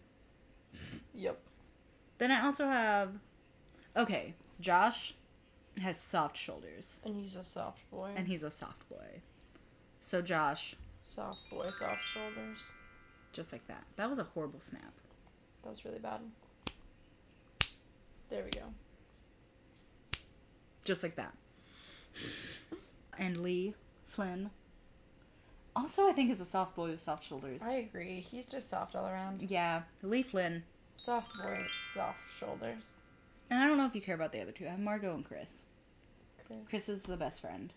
Yep. 1.14 1.38
Then 2.18 2.30
I 2.30 2.44
also 2.44 2.66
have. 2.66 3.12
Okay, 3.96 4.34
Josh 4.60 5.14
has 5.80 5.98
soft 5.98 6.36
shoulders, 6.36 6.98
And 7.04 7.14
he's 7.16 7.36
a 7.36 7.44
soft 7.44 7.88
boy. 7.90 8.10
and 8.16 8.26
he's 8.28 8.42
a 8.42 8.50
soft 8.50 8.88
boy. 8.88 9.20
So, 10.00 10.20
Josh, 10.20 10.74
soft 11.04 11.48
boy, 11.50 11.70
soft 11.70 12.00
shoulders. 12.12 12.58
just 13.32 13.52
like 13.52 13.66
that. 13.68 13.84
That 13.96 14.08
was 14.10 14.18
a 14.18 14.24
horrible 14.24 14.60
snap. 14.60 14.92
That 15.62 15.70
was 15.70 15.84
really 15.84 15.98
bad. 15.98 16.20
There 18.28 18.44
we 18.44 18.50
go. 18.50 18.62
Just 20.84 21.02
like 21.02 21.16
that. 21.16 21.32
And 23.18 23.38
Lee 23.40 23.74
Flynn. 24.06 24.50
Also, 25.76 26.08
I 26.08 26.12
think 26.12 26.30
is 26.30 26.40
a 26.40 26.44
soft 26.44 26.74
boy 26.76 26.90
with 26.90 27.00
soft 27.00 27.24
shoulders. 27.24 27.60
I 27.62 27.74
agree. 27.74 28.20
He's 28.20 28.46
just 28.46 28.68
soft 28.68 28.94
all 28.96 29.06
around. 29.06 29.42
Yeah, 29.48 29.82
Lee 30.02 30.22
Flynn. 30.22 30.64
Soft 30.98 31.38
boy, 31.38 31.64
soft 31.94 32.18
shoulders. 32.38 32.82
And 33.50 33.60
I 33.60 33.68
don't 33.68 33.78
know 33.78 33.86
if 33.86 33.94
you 33.94 34.00
care 34.00 34.16
about 34.16 34.32
the 34.32 34.40
other 34.42 34.50
two. 34.50 34.66
I 34.66 34.70
have 34.70 34.80
Margot 34.80 35.14
and 35.14 35.24
Chris. 35.24 35.62
Chris. 36.44 36.58
Chris 36.68 36.88
is 36.88 37.02
the 37.04 37.16
best 37.16 37.40
friend. 37.40 37.72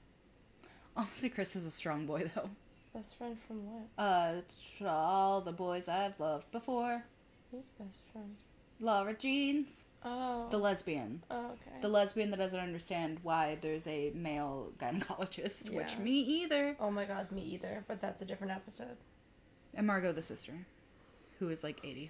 Honestly, 0.98 1.30
Chris 1.30 1.56
is 1.56 1.66
a 1.66 1.72
strong 1.72 2.08
boy, 2.08 2.30
though. 2.36 2.50
Best 2.96 3.18
friend 3.18 3.38
from 3.48 3.68
what? 3.68 3.84
Uh, 4.04 4.42
all 4.86 5.40
the 5.40 5.52
boys 5.52 5.88
I've 5.88 6.20
loved 6.20 6.52
before. 6.52 7.04
Who's 7.52 7.68
best 7.80 8.02
friend? 8.12 8.36
Lara 8.80 9.14
Jeans. 9.14 9.84
Oh. 10.04 10.48
The 10.50 10.58
lesbian. 10.58 11.24
oh, 11.30 11.52
okay. 11.52 11.80
The 11.80 11.90
lesbian 11.90 12.32
that 12.32 12.38
doesn't 12.38 12.60
understand 12.60 13.20
why 13.22 13.60
there's 13.62 13.86
a 13.86 14.12
male 14.16 14.72
gynecologist, 14.80 15.66
yeah. 15.70 15.78
which 15.78 15.98
me 16.00 16.14
either. 16.20 16.76
oh 16.80 16.90
my 16.90 17.06
god, 17.06 17.32
me 17.32 17.44
either. 17.44 17.86
But 17.88 18.02
that's 18.02 18.24
a 18.24 18.26
different 18.26 18.54
episode. 18.54 18.98
And 19.76 19.86
Margot, 19.86 20.12
the 20.12 20.24
sister, 20.24 20.54
who 21.38 21.50
is 21.50 21.64
like 21.64 21.80
80. 21.84 22.10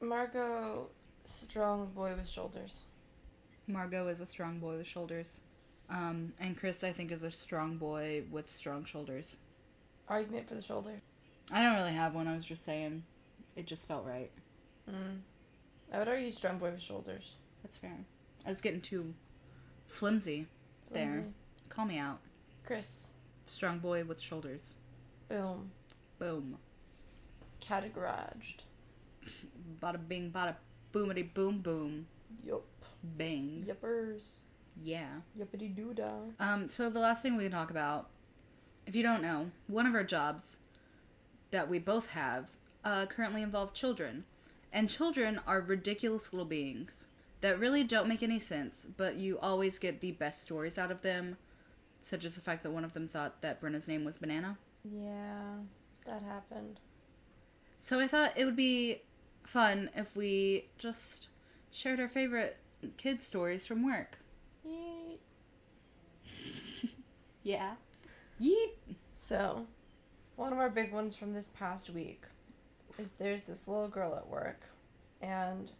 Margot, 0.00 0.88
strong 1.24 1.86
boy 1.94 2.14
with 2.16 2.28
shoulders. 2.28 2.84
Margot 3.66 4.08
is 4.08 4.20
a 4.20 4.26
strong 4.26 4.58
boy 4.58 4.78
with 4.78 4.86
shoulders. 4.86 5.40
Um, 5.90 6.32
and 6.40 6.56
Chris, 6.56 6.84
I 6.84 6.92
think, 6.92 7.12
is 7.12 7.22
a 7.22 7.30
strong 7.30 7.76
boy 7.76 8.24
with 8.30 8.50
strong 8.50 8.84
shoulders. 8.84 9.38
Argument 10.08 10.48
for 10.48 10.54
the 10.54 10.62
shoulder. 10.62 11.00
I 11.52 11.62
don't 11.62 11.76
really 11.76 11.92
have 11.92 12.14
one, 12.14 12.26
I 12.26 12.34
was 12.34 12.44
just 12.44 12.64
saying. 12.64 13.04
It 13.56 13.66
just 13.66 13.86
felt 13.86 14.06
right. 14.06 14.30
Mm. 14.90 15.18
I 15.92 15.98
would 15.98 16.08
argue 16.08 16.30
strong 16.30 16.58
boy 16.58 16.70
with 16.70 16.80
shoulders. 16.80 17.36
That's 17.62 17.76
fair. 17.76 17.96
I 18.44 18.48
was 18.48 18.60
getting 18.60 18.80
too 18.80 19.14
flimsy. 19.86 20.46
There. 20.90 21.24
Call 21.68 21.86
me 21.86 21.98
out. 21.98 22.20
Chris. 22.64 23.08
Strong 23.46 23.78
boy 23.80 24.04
with 24.04 24.20
shoulders. 24.20 24.74
Boom. 25.28 25.70
Boom. 26.18 26.58
Categorized. 27.60 28.60
Bada 29.82 29.98
bing, 30.08 30.30
bada 30.30 30.56
boomity 30.92 31.32
boom 31.32 31.58
boom. 31.60 32.06
Yup. 32.44 32.64
Bang. 33.02 33.64
Yuppers. 33.68 34.40
Yeah. 34.82 35.20
Yuppity 35.38 35.74
doo 35.74 35.92
dah. 35.94 36.20
Um, 36.40 36.68
so 36.68 36.90
the 36.90 37.00
last 37.00 37.22
thing 37.22 37.36
we 37.36 37.44
can 37.44 37.52
talk 37.52 37.70
about, 37.70 38.08
if 38.86 38.94
you 38.94 39.02
don't 39.02 39.22
know, 39.22 39.50
one 39.66 39.86
of 39.86 39.94
our 39.94 40.04
jobs 40.04 40.58
that 41.50 41.68
we 41.68 41.78
both 41.78 42.08
have 42.08 42.48
uh, 42.84 43.06
currently 43.06 43.42
involve 43.42 43.74
children. 43.74 44.24
And 44.72 44.90
children 44.90 45.40
are 45.46 45.60
ridiculous 45.60 46.32
little 46.32 46.46
beings 46.46 47.06
that 47.42 47.60
really 47.60 47.84
don't 47.84 48.08
make 48.08 48.24
any 48.24 48.40
sense, 48.40 48.86
but 48.96 49.14
you 49.14 49.38
always 49.38 49.78
get 49.78 50.00
the 50.00 50.10
best 50.10 50.42
stories 50.42 50.78
out 50.78 50.90
of 50.90 51.02
them, 51.02 51.36
such 52.00 52.24
as 52.24 52.34
the 52.34 52.40
fact 52.40 52.64
that 52.64 52.72
one 52.72 52.84
of 52.84 52.92
them 52.92 53.06
thought 53.06 53.40
that 53.42 53.60
Brenna's 53.60 53.86
name 53.86 54.04
was 54.04 54.18
Banana. 54.18 54.58
Yeah, 54.82 55.58
that 56.06 56.22
happened. 56.22 56.80
So 57.78 58.00
I 58.00 58.08
thought 58.08 58.32
it 58.34 58.44
would 58.46 58.56
be 58.56 59.02
fun 59.46 59.90
if 59.94 60.16
we 60.16 60.68
just 60.78 61.28
shared 61.70 62.00
our 62.00 62.08
favorite 62.08 62.56
kid 62.96 63.22
stories 63.22 63.66
from 63.66 63.84
work. 63.84 64.18
Yeet. 64.66 65.20
Yeah. 67.42 67.74
Yeet. 68.40 68.72
So, 69.18 69.66
one 70.36 70.52
of 70.52 70.58
our 70.58 70.70
big 70.70 70.92
ones 70.92 71.16
from 71.16 71.32
this 71.34 71.46
past 71.48 71.90
week 71.90 72.24
is 72.98 73.14
there's 73.14 73.44
this 73.44 73.68
little 73.68 73.88
girl 73.88 74.14
at 74.16 74.28
work, 74.28 74.62
and 75.20 75.70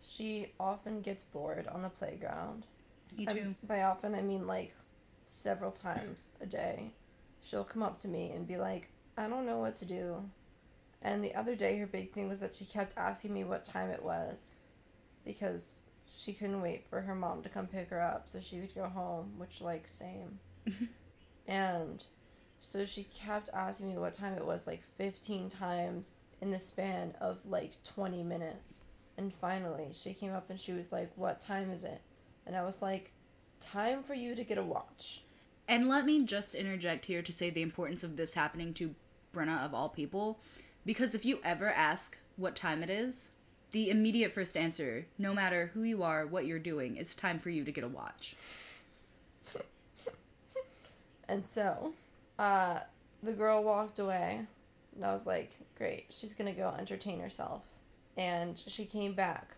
she 0.00 0.52
often 0.60 1.00
gets 1.00 1.22
bored 1.22 1.66
on 1.68 1.82
the 1.82 1.88
playground. 1.90 2.66
You 3.16 3.26
And 3.28 3.38
too. 3.38 3.54
by 3.66 3.82
often, 3.82 4.14
I 4.14 4.22
mean 4.22 4.46
like 4.46 4.74
several 5.28 5.72
times 5.72 6.32
a 6.40 6.46
day. 6.46 6.92
She'll 7.40 7.64
come 7.64 7.82
up 7.82 7.98
to 8.00 8.08
me 8.08 8.30
and 8.30 8.46
be 8.46 8.56
like, 8.56 8.88
I 9.16 9.28
don't 9.28 9.46
know 9.46 9.58
what 9.58 9.76
to 9.76 9.84
do. 9.84 10.28
And 11.00 11.22
the 11.22 11.34
other 11.34 11.54
day, 11.54 11.78
her 11.78 11.86
big 11.86 12.12
thing 12.12 12.28
was 12.28 12.40
that 12.40 12.54
she 12.54 12.64
kept 12.64 12.96
asking 12.96 13.32
me 13.32 13.44
what 13.44 13.64
time 13.64 13.90
it 13.90 14.02
was 14.02 14.54
because 15.24 15.80
she 16.08 16.32
couldn't 16.32 16.60
wait 16.60 16.86
for 16.88 17.02
her 17.02 17.14
mom 17.14 17.42
to 17.42 17.48
come 17.48 17.66
pick 17.66 17.90
her 17.90 18.00
up 18.00 18.28
so 18.28 18.40
she 18.40 18.58
could 18.58 18.74
go 18.74 18.88
home, 18.88 19.34
which, 19.36 19.60
like, 19.60 19.86
same. 19.86 20.40
and 21.46 22.04
so 22.60 22.84
she 22.84 23.04
kept 23.04 23.48
asking 23.52 23.88
me 23.88 23.96
what 23.96 24.14
time 24.14 24.34
it 24.34 24.44
was 24.44 24.66
like 24.66 24.82
15 24.96 25.48
times 25.48 26.12
in 26.40 26.50
the 26.50 26.58
span 26.58 27.14
of 27.20 27.44
like 27.46 27.82
20 27.84 28.22
minutes. 28.22 28.80
And 29.16 29.32
finally, 29.34 29.88
she 29.92 30.14
came 30.14 30.32
up 30.32 30.50
and 30.50 30.60
she 30.60 30.72
was 30.72 30.92
like, 30.92 31.10
What 31.16 31.40
time 31.40 31.70
is 31.70 31.84
it? 31.84 32.00
And 32.46 32.56
I 32.56 32.62
was 32.62 32.82
like, 32.82 33.12
Time 33.60 34.02
for 34.02 34.14
you 34.14 34.34
to 34.34 34.44
get 34.44 34.58
a 34.58 34.62
watch. 34.62 35.22
And 35.66 35.88
let 35.88 36.06
me 36.06 36.24
just 36.24 36.54
interject 36.54 37.04
here 37.04 37.22
to 37.22 37.32
say 37.32 37.50
the 37.50 37.62
importance 37.62 38.04
of 38.04 38.16
this 38.16 38.32
happening 38.32 38.72
to 38.74 38.94
Brenna 39.34 39.64
of 39.64 39.74
all 39.74 39.88
people. 39.88 40.40
Because 40.88 41.14
if 41.14 41.26
you 41.26 41.38
ever 41.44 41.66
ask 41.66 42.16
what 42.38 42.56
time 42.56 42.82
it 42.82 42.88
is, 42.88 43.32
the 43.72 43.90
immediate 43.90 44.32
first 44.32 44.56
answer, 44.56 45.04
no 45.18 45.34
matter 45.34 45.70
who 45.74 45.82
you 45.82 46.02
are, 46.02 46.26
what 46.26 46.46
you're 46.46 46.58
doing, 46.58 46.96
is 46.96 47.14
time 47.14 47.38
for 47.38 47.50
you 47.50 47.62
to 47.62 47.70
get 47.70 47.84
a 47.84 47.88
watch. 47.88 48.36
And 51.28 51.44
so, 51.44 51.92
uh, 52.38 52.78
the 53.22 53.32
girl 53.32 53.62
walked 53.62 53.98
away. 53.98 54.46
And 54.96 55.04
I 55.04 55.12
was 55.12 55.26
like, 55.26 55.50
Great, 55.76 56.06
she's 56.08 56.32
gonna 56.32 56.54
go 56.54 56.74
entertain 56.78 57.20
herself. 57.20 57.64
And 58.16 58.58
she 58.66 58.86
came 58.86 59.12
back 59.12 59.56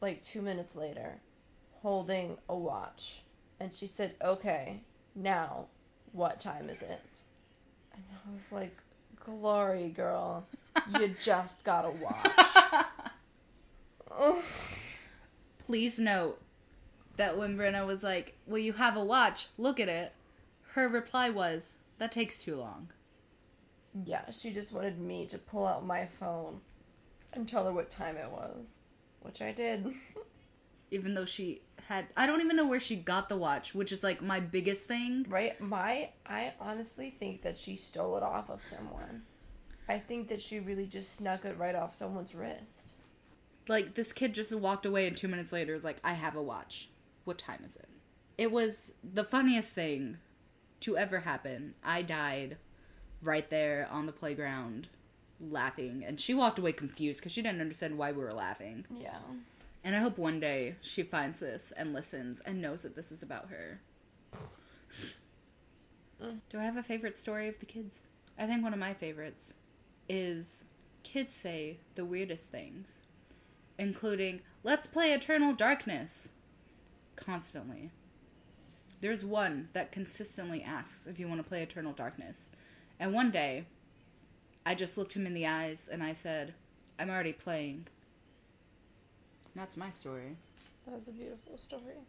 like 0.00 0.22
two 0.22 0.42
minutes 0.42 0.76
later 0.76 1.16
holding 1.82 2.38
a 2.48 2.56
watch. 2.56 3.22
And 3.58 3.74
she 3.74 3.88
said, 3.88 4.14
Okay, 4.22 4.82
now, 5.16 5.66
what 6.12 6.38
time 6.38 6.70
is 6.70 6.82
it? 6.82 7.00
And 7.92 8.04
I 8.14 8.32
was 8.32 8.52
like, 8.52 8.76
Glory, 9.24 9.88
girl. 9.88 10.46
You 10.98 11.14
just 11.22 11.64
gotta 11.64 11.90
watch. 11.90 12.36
Please 15.58 15.98
note 15.98 16.40
that 17.16 17.36
when 17.36 17.56
Brenna 17.56 17.86
was 17.86 18.02
like, 18.02 18.36
Will 18.46 18.58
you 18.58 18.72
have 18.74 18.96
a 18.96 19.04
watch, 19.04 19.48
look 19.58 19.78
at 19.80 19.88
it, 19.88 20.12
her 20.72 20.88
reply 20.88 21.30
was, 21.30 21.74
That 21.98 22.12
takes 22.12 22.40
too 22.42 22.56
long. 22.56 22.88
yeah, 24.04 24.30
she 24.30 24.50
just 24.52 24.72
wanted 24.72 24.98
me 24.98 25.26
to 25.26 25.38
pull 25.38 25.66
out 25.66 25.84
my 25.84 26.06
phone 26.06 26.60
and 27.32 27.46
tell 27.46 27.66
her 27.66 27.72
what 27.72 27.90
time 27.90 28.16
it 28.16 28.30
was. 28.30 28.78
Which 29.20 29.42
I 29.42 29.52
did. 29.52 29.92
Even 30.90 31.14
though 31.14 31.26
she 31.26 31.60
had. 31.88 32.06
I 32.16 32.26
don't 32.26 32.40
even 32.40 32.56
know 32.56 32.66
where 32.66 32.80
she 32.80 32.96
got 32.96 33.28
the 33.28 33.36
watch, 33.36 33.74
which 33.74 33.92
is 33.92 34.02
like 34.02 34.22
my 34.22 34.40
biggest 34.40 34.86
thing. 34.88 35.26
Right? 35.28 35.60
My 35.60 36.10
I 36.24 36.54
honestly 36.60 37.10
think 37.10 37.42
that 37.42 37.58
she 37.58 37.76
stole 37.76 38.16
it 38.16 38.22
off 38.22 38.48
of 38.48 38.62
someone. 38.62 39.22
I 39.88 39.98
think 39.98 40.28
that 40.28 40.42
she 40.42 40.60
really 40.60 40.86
just 40.86 41.14
snuck 41.14 41.44
it 41.44 41.56
right 41.56 41.74
off 41.74 41.94
someone's 41.94 42.34
wrist. 42.34 42.92
Like 43.66 43.94
this 43.94 44.12
kid 44.12 44.34
just 44.34 44.52
walked 44.52 44.84
away 44.84 45.06
and 45.06 45.16
2 45.16 45.28
minutes 45.28 45.52
later 45.52 45.74
was 45.74 45.84
like, 45.84 45.98
"I 46.04 46.12
have 46.12 46.36
a 46.36 46.42
watch. 46.42 46.90
What 47.24 47.38
time 47.38 47.62
is 47.64 47.76
it?" 47.76 47.88
It 48.36 48.52
was 48.52 48.92
the 49.02 49.24
funniest 49.24 49.74
thing 49.74 50.18
to 50.80 50.96
ever 50.96 51.20
happen. 51.20 51.74
I 51.82 52.02
died 52.02 52.58
right 53.22 53.48
there 53.50 53.88
on 53.90 54.06
the 54.06 54.12
playground 54.12 54.88
laughing 55.40 56.04
and 56.04 56.20
she 56.20 56.34
walked 56.34 56.58
away 56.58 56.72
confused 56.72 57.22
cuz 57.22 57.32
she 57.32 57.42
didn't 57.42 57.60
understand 57.60 57.96
why 57.96 58.12
we 58.12 58.22
were 58.22 58.34
laughing. 58.34 58.86
Yeah. 58.90 59.20
And 59.84 59.94
I 59.94 60.00
hope 60.00 60.18
one 60.18 60.40
day 60.40 60.76
she 60.80 61.02
finds 61.02 61.40
this 61.40 61.72
and 61.72 61.92
listens 61.92 62.40
and 62.40 62.60
knows 62.60 62.82
that 62.82 62.94
this 62.94 63.10
is 63.10 63.22
about 63.22 63.48
her. 63.48 63.80
Do 66.20 66.58
I 66.58 66.64
have 66.64 66.76
a 66.76 66.82
favorite 66.82 67.16
story 67.16 67.48
of 67.48 67.58
the 67.60 67.66
kids? 67.66 68.00
I 68.36 68.46
think 68.46 68.62
one 68.62 68.72
of 68.72 68.78
my 68.78 68.94
favorites 68.94 69.54
is 70.08 70.64
kids 71.02 71.34
say 71.34 71.78
the 71.94 72.04
weirdest 72.04 72.50
things, 72.50 73.00
including, 73.78 74.40
let's 74.62 74.86
play 74.86 75.12
Eternal 75.12 75.52
Darkness, 75.52 76.30
constantly. 77.16 77.90
There's 79.00 79.24
one 79.24 79.68
that 79.74 79.92
consistently 79.92 80.62
asks 80.62 81.06
if 81.06 81.20
you 81.20 81.28
want 81.28 81.40
to 81.42 81.48
play 81.48 81.62
Eternal 81.62 81.92
Darkness. 81.92 82.48
And 82.98 83.12
one 83.12 83.30
day, 83.30 83.66
I 84.66 84.74
just 84.74 84.98
looked 84.98 85.14
him 85.14 85.26
in 85.26 85.34
the 85.34 85.46
eyes 85.46 85.88
and 85.90 86.02
I 86.02 86.12
said, 86.12 86.54
I'm 86.98 87.10
already 87.10 87.32
playing. 87.32 87.86
That's 89.54 89.76
my 89.76 89.90
story. 89.90 90.36
That 90.84 90.94
was 90.94 91.08
a 91.08 91.12
beautiful 91.12 91.56
story. 91.58 92.02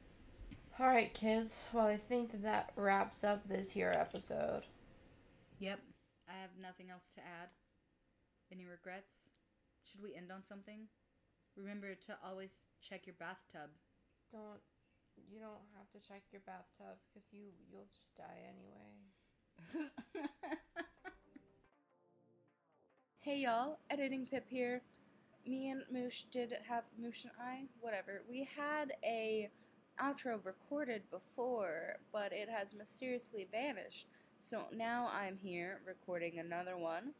All 0.79 0.87
right, 0.87 1.13
kids. 1.13 1.67
Well, 1.73 1.87
I 1.87 1.97
think 1.97 2.31
that 2.31 2.43
that 2.43 2.71
wraps 2.75 3.23
up 3.23 3.47
this 3.47 3.71
here 3.71 3.95
episode. 3.95 4.63
Yep. 5.59 5.79
I 6.27 6.41
have 6.41 6.51
nothing 6.61 6.89
else 6.89 7.09
to 7.15 7.21
add. 7.21 7.49
Any 8.51 8.65
regrets? 8.65 9.29
Should 9.83 10.01
we 10.01 10.15
end 10.15 10.31
on 10.31 10.43
something? 10.47 10.87
Remember 11.55 11.93
to 11.95 12.17
always 12.25 12.65
check 12.81 13.05
your 13.05 13.15
bathtub. 13.19 13.69
Don't 14.31 14.61
you 15.29 15.39
don't 15.39 15.67
have 15.75 15.89
to 15.91 15.99
check 16.07 16.23
your 16.31 16.41
bathtub 16.45 16.97
because 17.07 17.27
you 17.31 17.51
you'll 17.71 17.89
just 17.93 18.15
die 18.15 18.41
anyway. 18.47 19.89
Hey 23.21 23.41
y'all, 23.41 23.77
editing 23.89 24.25
Pip 24.25 24.45
here. 24.47 24.81
Me 25.45 25.69
and 25.69 25.83
Moosh 25.91 26.23
did 26.31 26.51
have 26.67 26.85
Moosh 26.97 27.25
and 27.25 27.33
I, 27.39 27.65
whatever. 27.79 28.23
We 28.29 28.47
had 28.57 28.93
a 29.03 29.51
outro 30.01 30.39
recorded 30.43 31.03
before, 31.11 31.97
but 32.11 32.31
it 32.31 32.47
has 32.49 32.73
mysteriously 32.73 33.45
vanished. 33.51 34.07
So 34.41 34.63
now 34.73 35.11
I'm 35.13 35.37
here 35.37 35.81
recording 35.85 36.39
another 36.39 36.77
one. 36.77 37.11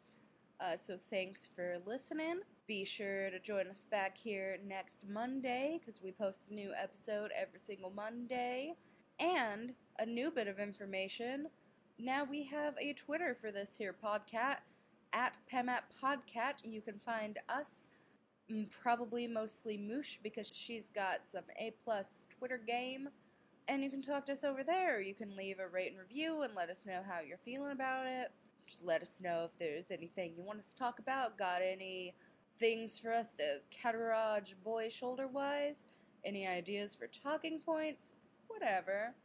Uh, 0.60 0.76
so 0.76 0.98
thanks 1.10 1.50
for 1.56 1.78
listening. 1.86 2.41
Be 2.67 2.84
sure 2.84 3.30
to 3.30 3.39
join 3.39 3.67
us 3.67 3.86
back 3.89 4.17
here 4.17 4.58
next 4.67 5.02
Monday 5.08 5.80
because 5.80 6.02
we 6.04 6.12
post 6.12 6.48
a 6.50 6.54
new 6.54 6.72
episode 6.78 7.32
every 7.36 7.60
single 7.60 7.91
Monday. 7.91 8.74
And 9.19 9.74
a 10.00 10.06
new 10.06 10.32
bit 10.32 10.48
of 10.48 10.60
information. 10.60 11.48
Now 11.98 12.26
we 12.26 12.43
have 12.45 12.76
a 12.80 12.93
Twitter 12.93 13.38
for 13.39 13.52
this 13.52 13.78
here 13.78 13.93
podcast 14.04 14.58
at 15.13 15.38
PEMAT 15.52 15.82
Podcat. 16.02 16.63
You 16.63 16.82
can 16.82 17.00
find 17.06 17.39
us, 17.48 17.88
mm, 18.52 18.69
probably 18.69 19.28
mostly 19.28 19.78
Moosh 19.78 20.17
because 20.22 20.52
she's 20.54 20.89
got 20.89 21.26
some 21.26 21.43
A 21.58 21.74
plus 21.86 22.26
Twitter 22.38 22.58
game. 22.58 23.10
And 23.69 23.84
you 23.84 23.89
can 23.89 24.02
talk 24.02 24.26
to 24.26 24.34
us 24.34 24.43
over 24.43 24.63
there. 24.63 25.00
You 25.00 25.13
can 25.13 25.36
leave 25.38 25.60
a 25.60 25.67
rate 25.67 25.91
and 25.91 26.00
review 26.00 26.41
and 26.41 26.54
let 26.54 26.69
us 26.69 26.86
know 26.86 27.02
how 27.08 27.22
you're 27.22 27.38
feeling 27.38 27.72
about 27.72 28.08
it. 28.08 28.32
Just 28.70 28.86
let 28.86 29.02
us 29.02 29.20
know 29.22 29.46
if 29.46 29.58
there's 29.58 29.90
anything 29.90 30.34
you 30.38 30.44
want 30.44 30.60
us 30.60 30.72
to 30.72 30.78
talk 30.78 31.00
about. 31.00 31.38
Got 31.38 31.62
any 31.64 32.14
things 32.60 33.00
for 33.00 33.12
us 33.12 33.34
to 33.36 33.62
catarage 33.72 34.54
boy 34.64 34.90
shoulder 34.90 35.28
wise? 35.28 35.86
Any 36.24 36.48
ideas 36.48 36.94
for 36.94 37.08
talking 37.08 37.60
points? 37.60 38.16
Whatever. 38.48 39.16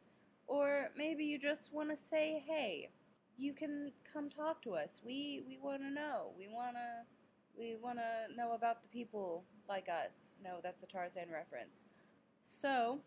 Or 0.47 0.91
maybe 0.97 1.25
you 1.25 1.39
just 1.39 1.73
want 1.73 1.91
to 1.91 1.97
say, 1.97 2.43
hey, 2.47 2.91
you 3.37 3.53
can 3.53 3.93
come 4.11 4.31
talk 4.31 4.63
to 4.63 4.75
us. 4.75 5.01
We 5.05 5.45
we 5.47 5.59
want 5.59 5.83
to 5.83 5.91
know. 5.91 6.33
We 6.39 6.49
want 6.49 6.77
to 6.77 7.59
we 7.59 7.77
want 7.83 7.99
to 7.99 8.35
know 8.37 8.53
about 8.53 8.83
the 8.83 8.89
people 8.89 9.45
like 9.69 9.89
us. 9.89 10.35
No, 10.43 10.61
that's 10.63 10.83
a 10.83 10.87
Tarzan 10.87 11.31
reference. 11.33 11.85
So, 12.43 13.01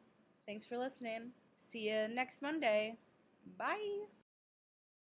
thanks 0.46 0.66
for 0.66 0.78
listening. 0.78 1.32
See 1.58 1.90
you 1.90 2.08
next 2.08 2.42
Monday. 2.42 2.98
Bye. 3.58 4.17